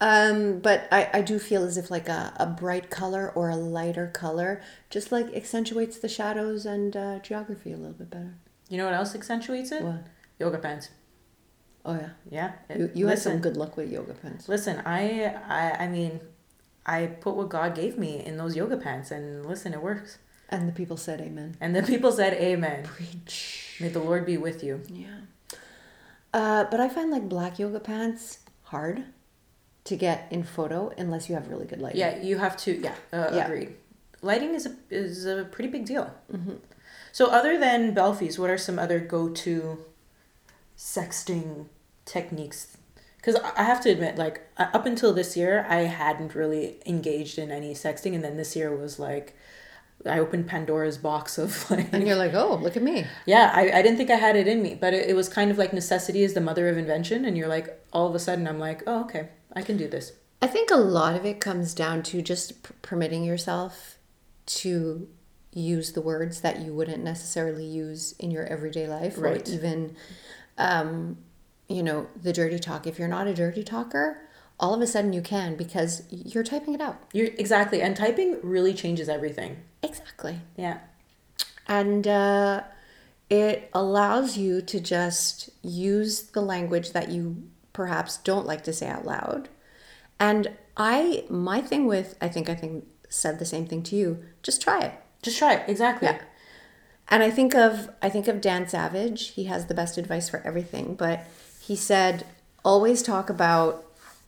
Um, 0.00 0.58
but 0.58 0.88
I, 0.90 1.08
I 1.14 1.20
do 1.22 1.38
feel 1.38 1.62
as 1.64 1.76
if 1.76 1.90
like 1.90 2.08
a, 2.08 2.32
a 2.36 2.46
bright 2.46 2.90
color 2.90 3.30
or 3.36 3.50
a 3.50 3.56
lighter 3.56 4.08
color 4.08 4.60
just 4.90 5.12
like 5.12 5.32
accentuates 5.34 5.98
the 5.98 6.08
shadows 6.08 6.66
and 6.66 6.96
uh, 6.96 7.18
geography 7.20 7.72
a 7.72 7.76
little 7.76 7.92
bit 7.92 8.10
better. 8.10 8.34
You 8.68 8.78
know 8.78 8.86
what 8.86 8.94
else 8.94 9.14
accentuates 9.14 9.70
it? 9.70 9.82
What? 9.82 10.04
Yoga 10.40 10.58
pants. 10.58 10.88
Oh 11.84 11.94
yeah, 11.94 12.08
Yeah. 12.30 12.52
it- 12.68 12.78
you, 12.78 12.90
you 12.94 13.06
had 13.06 13.18
some 13.20 13.38
good 13.38 13.56
luck 13.56 13.76
with 13.76 13.90
yoga 13.92 14.14
pants. 14.14 14.48
Listen, 14.48 14.82
I, 14.84 15.34
I 15.48 15.84
I 15.84 15.88
mean, 15.88 16.20
I 16.84 17.06
put 17.06 17.36
what 17.36 17.48
God 17.48 17.74
gave 17.74 17.96
me 17.98 18.24
in 18.24 18.36
those 18.36 18.56
yoga 18.56 18.76
pants, 18.76 19.10
and 19.10 19.46
listen, 19.46 19.72
it 19.72 19.82
works. 19.82 20.18
And 20.48 20.68
the 20.68 20.72
people 20.72 20.96
said 20.96 21.20
amen. 21.20 21.56
And 21.60 21.74
the 21.74 21.82
people 21.82 22.12
said, 22.12 22.34
"Amen." 22.34 22.84
Preach. 22.84 23.76
May 23.80 23.88
the 23.88 24.00
Lord 24.00 24.26
be 24.26 24.36
with 24.36 24.62
you. 24.62 24.82
Yeah. 24.88 25.20
Uh, 26.34 26.64
but 26.70 26.78
I 26.80 26.88
find 26.88 27.10
like 27.10 27.28
black 27.28 27.58
yoga 27.58 27.80
pants 27.80 28.40
hard 28.64 29.04
to 29.84 29.96
get 29.96 30.26
in 30.30 30.42
photo 30.42 30.92
unless 30.98 31.28
you 31.28 31.34
have 31.34 31.48
really 31.48 31.66
good 31.66 31.80
lighting. 31.80 32.00
Yeah, 32.00 32.20
you 32.20 32.36
have 32.38 32.56
to. 32.58 32.72
Yeah, 32.72 32.94
uh, 33.12 33.30
Yeah. 33.32 33.46
agreed. 33.46 33.76
Lighting 34.20 34.54
is 34.54 34.66
a 34.66 34.74
is 34.90 35.24
a 35.24 35.44
pretty 35.44 35.70
big 35.70 35.86
deal. 35.86 36.12
So, 37.12 37.26
other 37.26 37.58
than 37.58 37.94
belfies, 37.94 38.38
what 38.38 38.48
are 38.50 38.58
some 38.58 38.78
other 38.78 38.98
go 39.00 39.28
to 39.30 39.84
sexting 40.76 41.66
techniques? 42.04 42.76
Because 43.22 43.36
I 43.56 43.62
have 43.62 43.80
to 43.82 43.88
admit, 43.90 44.16
like 44.18 44.42
uh, 44.58 44.66
up 44.74 44.84
until 44.84 45.14
this 45.14 45.36
year, 45.36 45.64
I 45.68 45.82
hadn't 45.82 46.34
really 46.34 46.80
engaged 46.84 47.38
in 47.38 47.50
any 47.50 47.72
sexting, 47.72 48.14
and 48.14 48.22
then 48.22 48.36
this 48.36 48.54
year 48.56 48.74
was 48.76 48.98
like. 48.98 49.36
I 50.04 50.18
opened 50.18 50.48
Pandora's 50.48 50.98
box 50.98 51.38
of 51.38 51.70
like 51.70 51.92
And 51.92 52.04
you're 52.04 52.16
like, 52.16 52.34
oh, 52.34 52.56
look 52.56 52.76
at 52.76 52.82
me. 52.82 53.06
Yeah, 53.24 53.52
I, 53.54 53.70
I 53.70 53.82
didn't 53.82 53.98
think 53.98 54.10
I 54.10 54.16
had 54.16 54.34
it 54.34 54.48
in 54.48 54.60
me, 54.60 54.74
but 54.74 54.92
it, 54.92 55.08
it 55.10 55.14
was 55.14 55.28
kind 55.28 55.48
of 55.52 55.58
like 55.58 55.72
necessity 55.72 56.24
is 56.24 56.34
the 56.34 56.40
mother 56.40 56.68
of 56.68 56.76
invention. 56.76 57.24
And 57.24 57.36
you're 57.38 57.46
like, 57.46 57.80
all 57.92 58.08
of 58.08 58.14
a 58.16 58.18
sudden, 58.18 58.48
I'm 58.48 58.58
like, 58.58 58.82
oh, 58.88 59.02
okay, 59.02 59.28
I 59.54 59.62
can 59.62 59.76
do 59.76 59.86
this. 59.86 60.10
I 60.42 60.48
think 60.48 60.72
a 60.72 60.76
lot 60.76 61.14
of 61.14 61.24
it 61.24 61.38
comes 61.38 61.72
down 61.72 62.02
to 62.04 62.20
just 62.20 62.64
p- 62.64 62.74
permitting 62.82 63.22
yourself 63.22 63.96
to 64.46 65.06
use 65.52 65.92
the 65.92 66.00
words 66.00 66.40
that 66.40 66.58
you 66.62 66.74
wouldn't 66.74 67.04
necessarily 67.04 67.64
use 67.64 68.10
in 68.18 68.32
your 68.32 68.44
everyday 68.46 68.88
life 68.88 69.14
Right. 69.18 69.48
or 69.48 69.52
even 69.52 69.94
um, 70.58 71.18
you 71.72 71.82
know 71.82 72.06
the 72.20 72.32
dirty 72.32 72.58
talk 72.58 72.86
if 72.86 72.98
you're 72.98 73.08
not 73.08 73.26
a 73.26 73.34
dirty 73.34 73.62
talker 73.64 74.20
all 74.60 74.74
of 74.74 74.80
a 74.80 74.86
sudden 74.86 75.12
you 75.12 75.22
can 75.22 75.56
because 75.56 76.02
you're 76.10 76.44
typing 76.44 76.74
it 76.74 76.80
out 76.80 76.96
You're 77.12 77.28
exactly, 77.38 77.82
and 77.82 77.96
typing 77.96 78.38
really 78.42 78.74
changes 78.74 79.08
everything. 79.08 79.56
exactly 79.82 80.40
Yeah, 80.56 80.78
and 81.66 82.06
uh, 82.06 82.62
it 83.30 83.70
allows 83.72 84.36
you 84.36 84.60
to 84.62 84.78
just 84.80 85.50
use 85.62 86.22
the 86.24 86.42
language 86.42 86.92
that 86.92 87.08
you 87.08 87.42
perhaps 87.72 88.18
don't 88.18 88.46
like 88.46 88.62
to 88.64 88.72
say 88.72 88.86
out 88.86 89.06
loud 89.06 89.48
and 90.20 90.48
i 90.76 91.24
my 91.30 91.60
thing 91.62 91.86
with 91.86 92.14
i 92.20 92.28
think 92.28 92.48
i 92.50 92.54
think 92.54 92.84
said 93.08 93.38
the 93.38 93.46
same 93.46 93.66
thing 93.66 93.82
to 93.82 93.96
you 93.96 94.22
just 94.42 94.60
try 94.60 94.80
it 94.80 94.92
just 95.22 95.38
try 95.38 95.54
it. 95.54 95.68
Exactly. 95.68 96.06
Yeah. 96.08 96.20
and 97.08 97.22
i 97.22 97.30
think 97.30 97.54
of 97.54 97.88
i 98.02 98.08
think 98.10 98.28
of 98.28 98.40
dan 98.42 98.68
savage 98.68 99.28
he 99.30 99.44
has 99.44 99.66
the 99.66 99.74
best 99.74 99.96
advice 99.96 100.28
for 100.28 100.42
everything 100.44 100.94
but 100.94 101.26
he 101.72 101.76
said 101.76 102.14
always 102.70 102.98
talk 103.02 103.26
about 103.36 103.72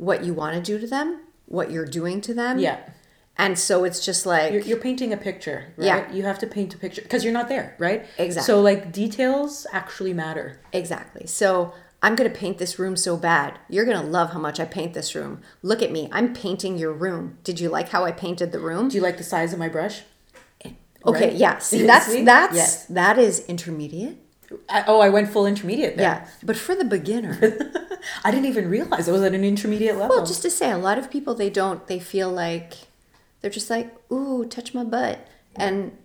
what 0.07 0.19
you 0.27 0.33
want 0.41 0.53
to 0.57 0.63
do 0.71 0.77
to 0.85 0.87
them 0.97 1.09
what 1.59 1.67
you're 1.73 1.91
doing 2.01 2.19
to 2.29 2.33
them 2.41 2.59
Yeah. 2.59 2.79
and 3.45 3.59
so 3.59 3.75
it's 3.89 4.01
just 4.09 4.23
like 4.33 4.53
You're, 4.53 4.63
you're 4.69 4.85
painting 4.89 5.13
a 5.13 5.17
picture, 5.29 5.59
right? 5.77 5.87
Yeah. 5.91 6.13
You 6.17 6.23
have 6.31 6.39
to 6.45 6.47
paint 6.57 6.71
a 6.75 6.79
picture 6.85 7.03
because 7.07 7.23
you're 7.25 7.39
not 7.41 7.49
there, 7.55 7.67
right? 7.87 8.01
Exactly. 8.27 8.47
So, 8.51 8.61
like, 8.61 8.81
details 8.93 9.67
actually 9.81 10.15
matter. 10.25 10.47
Exactly. 10.73 11.27
So 11.27 11.49
I'm 12.05 12.15
going 12.19 12.31
to 12.33 12.39
paint 12.45 12.57
this 12.59 12.79
room 12.79 12.97
so 12.97 13.13
bad. 13.17 13.51
You're 13.75 13.85
going 13.91 14.01
to 14.05 14.07
love 14.19 14.29
how 14.35 14.39
much 14.49 14.59
I 14.61 14.67
paint 14.79 14.93
this 14.95 15.15
room. 15.19 15.33
Look 15.71 15.81
at 15.83 15.91
me. 15.97 16.03
I'm 16.13 16.29
painting 16.45 16.79
your 16.79 16.93
room. 16.93 17.25
Did 17.49 17.57
you 17.61 17.69
like 17.77 17.89
how 17.95 18.05
I 18.05 18.13
painted 18.13 18.53
the 18.53 18.61
room? 18.69 18.89
Do 18.89 18.97
you 18.99 19.03
like 19.09 19.19
the 19.23 19.25
size 19.35 19.53
of 19.53 19.59
my 19.59 19.69
brush? 19.77 19.97
Okay, 21.07 21.29
right? 21.29 21.35
yeah. 21.45 21.59
See, 21.59 21.83
that's 21.93 22.07
see? 22.07 22.25
that's 22.25 22.57
Yes. 22.57 22.87
that 22.87 23.19
is 23.19 23.45
intermediate. 23.47 24.17
I, 24.69 24.85
oh, 24.87 25.01
I 25.01 25.09
went 25.09 25.29
full 25.29 25.47
intermediate 25.47 25.97
there. 25.97 26.23
Yeah. 26.23 26.29
But 26.43 26.57
for 26.57 26.75
the 26.75 26.85
beginner, 26.85 27.39
I 28.25 28.31
didn't 28.31 28.47
even 28.47 28.69
realize 28.69 29.09
it 29.09 29.13
was 29.13 29.23
at 29.23 29.35
an 29.35 29.45
intermediate 29.45 29.97
level. 29.97 30.17
well, 30.17 30.27
just 30.27 30.43
to 30.43 30.51
say 30.51 30.71
a 30.71 30.79
lot 30.79 30.99
of 30.99 31.11
people 31.11 31.35
they 31.35 31.51
don't 31.51 31.87
they 31.87 31.99
feel 31.99 32.31
like 32.31 32.75
they're 33.41 33.51
just 33.51 33.71
like, 33.71 33.95
"Ooh, 34.11 34.45
touch 34.47 34.75
my 34.75 34.85
butt." 34.85 35.27
And 35.57 35.97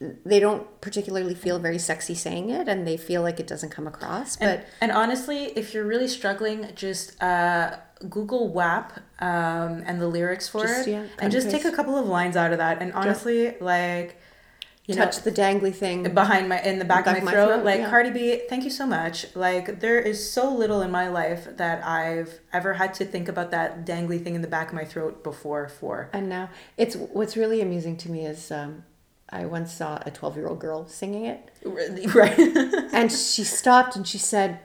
they 0.00 0.38
don't 0.38 0.80
particularly 0.80 1.34
feel 1.34 1.58
very 1.58 1.78
sexy 1.78 2.14
saying 2.14 2.50
it 2.50 2.68
and 2.68 2.86
they 2.86 2.96
feel 2.96 3.20
like 3.20 3.40
it 3.40 3.48
doesn't 3.48 3.70
come 3.70 3.86
across 3.86 4.36
but 4.36 4.64
And 4.80 4.92
honestly, 4.92 5.46
if 5.56 5.74
you're 5.74 5.84
really 5.84 6.06
struggling, 6.06 6.68
just 6.76 7.20
uh, 7.20 7.78
Google 8.08 8.48
WAP 8.48 8.92
um, 9.18 9.82
and 9.86 10.00
the 10.00 10.06
lyrics 10.06 10.48
for 10.48 10.62
Just, 10.62 10.86
it, 10.86 10.90
yeah, 10.92 11.04
and 11.18 11.32
just 11.32 11.48
and 11.48 11.56
take 11.56 11.64
a 11.64 11.74
couple 11.74 11.96
of 11.98 12.06
lines 12.06 12.36
out 12.36 12.52
of 12.52 12.58
that. 12.58 12.80
And 12.80 12.92
honestly, 12.92 13.56
like 13.60 14.20
you 14.88 14.94
touch 14.94 15.18
know, 15.18 15.22
the 15.24 15.32
dangly 15.32 15.72
thing 15.72 16.02
behind 16.14 16.48
my 16.48 16.60
in 16.62 16.78
the 16.78 16.84
back, 16.84 17.04
Back 17.04 17.18
of 17.18 17.22
of 17.22 17.24
my 17.26 17.30
my 17.30 17.36
throat, 17.36 17.46
throat, 17.48 17.64
like 17.64 17.80
yeah. 17.80 17.90
Cardi 17.90 18.10
B, 18.10 18.40
thank 18.48 18.64
you 18.64 18.70
so 18.70 18.86
much. 18.86 19.26
Like 19.36 19.78
there 19.80 19.98
is 20.00 20.18
so 20.32 20.52
little 20.52 20.80
in 20.82 20.90
my 20.90 21.08
life 21.08 21.46
that 21.58 21.84
I've 21.86 22.40
ever 22.52 22.74
had 22.74 22.94
to 22.94 23.04
think 23.04 23.28
about 23.28 23.50
that 23.52 23.84
dangly 23.84 24.22
thing 24.22 24.34
in 24.34 24.42
the 24.42 24.48
back 24.48 24.68
of 24.68 24.74
my 24.74 24.84
throat 24.84 25.22
before. 25.22 25.68
For 25.68 26.08
and 26.12 26.28
now 26.28 26.48
it's 26.76 26.96
what's 26.96 27.36
really 27.36 27.60
amusing 27.60 27.96
to 27.98 28.10
me 28.10 28.24
is 28.26 28.50
um, 28.50 28.84
i 29.30 29.44
once 29.44 29.72
saw 29.74 30.00
a 30.06 30.10
12 30.10 30.36
year 30.36 30.48
old 30.48 30.58
girl 30.58 30.88
singing 30.88 31.26
it 31.26 31.50
right. 32.14 32.38
and 32.92 33.12
she 33.12 33.44
stopped 33.44 33.94
and 33.94 34.08
she 34.08 34.16
said 34.16 34.58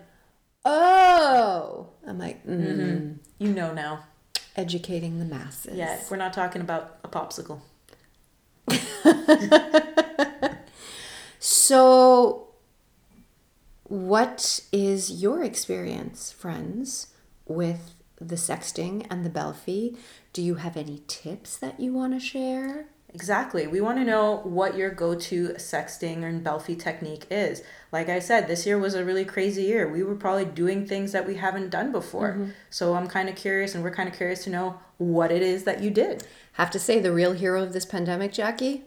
oh 0.64 1.90
i'm 2.08 2.18
like 2.18 2.46
mm, 2.48 3.18
you 3.40 3.52
know 3.52 3.74
now. 3.74 4.06
educating 4.56 5.20
the 5.20 5.26
masses 5.26 5.76
Yeah, 5.76 6.00
we're 6.10 6.18
not 6.18 6.32
talking 6.34 6.62
about 6.62 6.98
a 7.04 7.10
popsicle. 7.10 7.60
So, 11.40 12.48
what 13.84 14.62
is 14.72 15.22
your 15.22 15.44
experience, 15.44 16.32
friends, 16.32 17.08
with 17.46 17.96
the 18.20 18.36
sexting 18.36 19.06
and 19.10 19.26
the 19.26 19.30
belfie? 19.30 19.98
Do 20.32 20.42
you 20.42 20.56
have 20.56 20.78
any 20.78 21.02
tips 21.08 21.58
that 21.58 21.80
you 21.80 21.92
want 21.94 22.14
to 22.14 22.20
share? 22.20 22.88
Exactly. 23.14 23.68
We 23.68 23.82
want 23.82 24.00
to 24.00 24.04
know 24.06 24.38
what 24.44 24.76
your 24.76 24.90
go 24.90 25.14
to 25.14 25.50
sexting 25.50 26.24
and 26.24 26.44
belfie 26.44 26.80
technique 26.80 27.28
is. 27.30 27.62
Like 27.92 28.10
I 28.10 28.20
said, 28.20 28.48
this 28.48 28.66
year 28.66 28.80
was 28.80 28.96
a 28.96 29.06
really 29.06 29.26
crazy 29.26 29.64
year. 29.64 29.88
We 29.88 30.02
were 30.02 30.16
probably 30.16 30.46
doing 30.46 30.88
things 30.88 31.12
that 31.12 31.28
we 31.28 31.36
haven't 31.36 31.70
done 31.70 31.92
before. 31.92 32.32
Mm-hmm. 32.34 32.50
So 32.72 32.96
I'm 32.96 33.08
kind 33.08 33.30
of 33.30 33.36
curious, 33.36 33.76
and 33.76 33.84
we're 33.84 33.94
kind 33.94 34.10
of 34.10 34.16
curious 34.16 34.44
to 34.46 34.50
know 34.50 34.80
what 35.04 35.32
it 35.32 35.42
is 35.42 35.64
that 35.66 35.82
you 35.82 35.90
did. 35.90 36.26
Have 36.54 36.72
to 36.72 36.80
say, 36.80 37.00
the 37.00 37.12
real 37.12 37.34
hero 37.34 37.64
of 37.64 37.74
this 37.74 37.86
pandemic, 37.86 38.32
Jackie, 38.32 38.84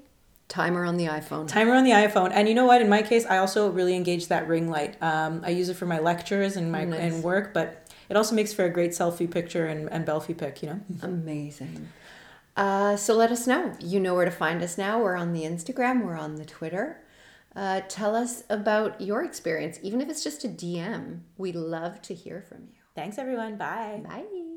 timer 0.48 0.84
on 0.84 0.96
the 0.96 1.06
iPhone. 1.06 1.48
Timer 1.48 1.74
on 1.74 1.84
the 1.84 1.90
iPhone, 1.90 2.30
and 2.32 2.48
you 2.48 2.54
know 2.54 2.66
what? 2.66 2.80
In 2.80 2.88
my 2.88 3.02
case, 3.02 3.26
I 3.26 3.38
also 3.38 3.70
really 3.70 3.94
engage 3.96 4.28
that 4.28 4.46
ring 4.46 4.70
light. 4.70 5.00
Um, 5.02 5.42
I 5.44 5.50
use 5.50 5.68
it 5.68 5.74
for 5.74 5.86
my 5.86 5.98
lectures 5.98 6.56
and 6.56 6.70
my 6.70 6.84
Nice. 6.84 7.00
and 7.00 7.22
work, 7.24 7.52
but 7.52 7.88
it 8.08 8.16
also 8.16 8.34
makes 8.34 8.52
for 8.52 8.64
a 8.64 8.70
great 8.70 8.92
selfie 8.92 9.28
picture 9.30 9.66
and, 9.66 9.88
and 9.90 10.06
belfie 10.06 10.34
pic. 10.38 10.62
You 10.62 10.68
know. 10.70 10.80
Amazing. 11.02 11.88
Uh, 12.56 12.96
so 12.96 13.14
let 13.14 13.30
us 13.32 13.46
know. 13.46 13.72
You 13.80 14.00
know 14.00 14.14
where 14.14 14.24
to 14.24 14.30
find 14.30 14.62
us 14.62 14.78
now. 14.78 15.02
We're 15.02 15.16
on 15.16 15.32
the 15.32 15.42
Instagram, 15.42 16.04
we're 16.04 16.16
on 16.16 16.36
the 16.36 16.44
Twitter. 16.44 17.02
Uh, 17.54 17.80
tell 17.88 18.14
us 18.14 18.44
about 18.48 19.00
your 19.00 19.24
experience, 19.24 19.78
even 19.82 20.00
if 20.00 20.08
it's 20.08 20.22
just 20.22 20.44
a 20.44 20.48
DM. 20.48 21.20
We 21.36 21.52
love 21.52 22.00
to 22.02 22.14
hear 22.14 22.42
from 22.42 22.62
you. 22.68 22.74
Thanks, 22.94 23.18
everyone. 23.18 23.56
Bye. 23.56 24.02
Bye. 24.06 24.55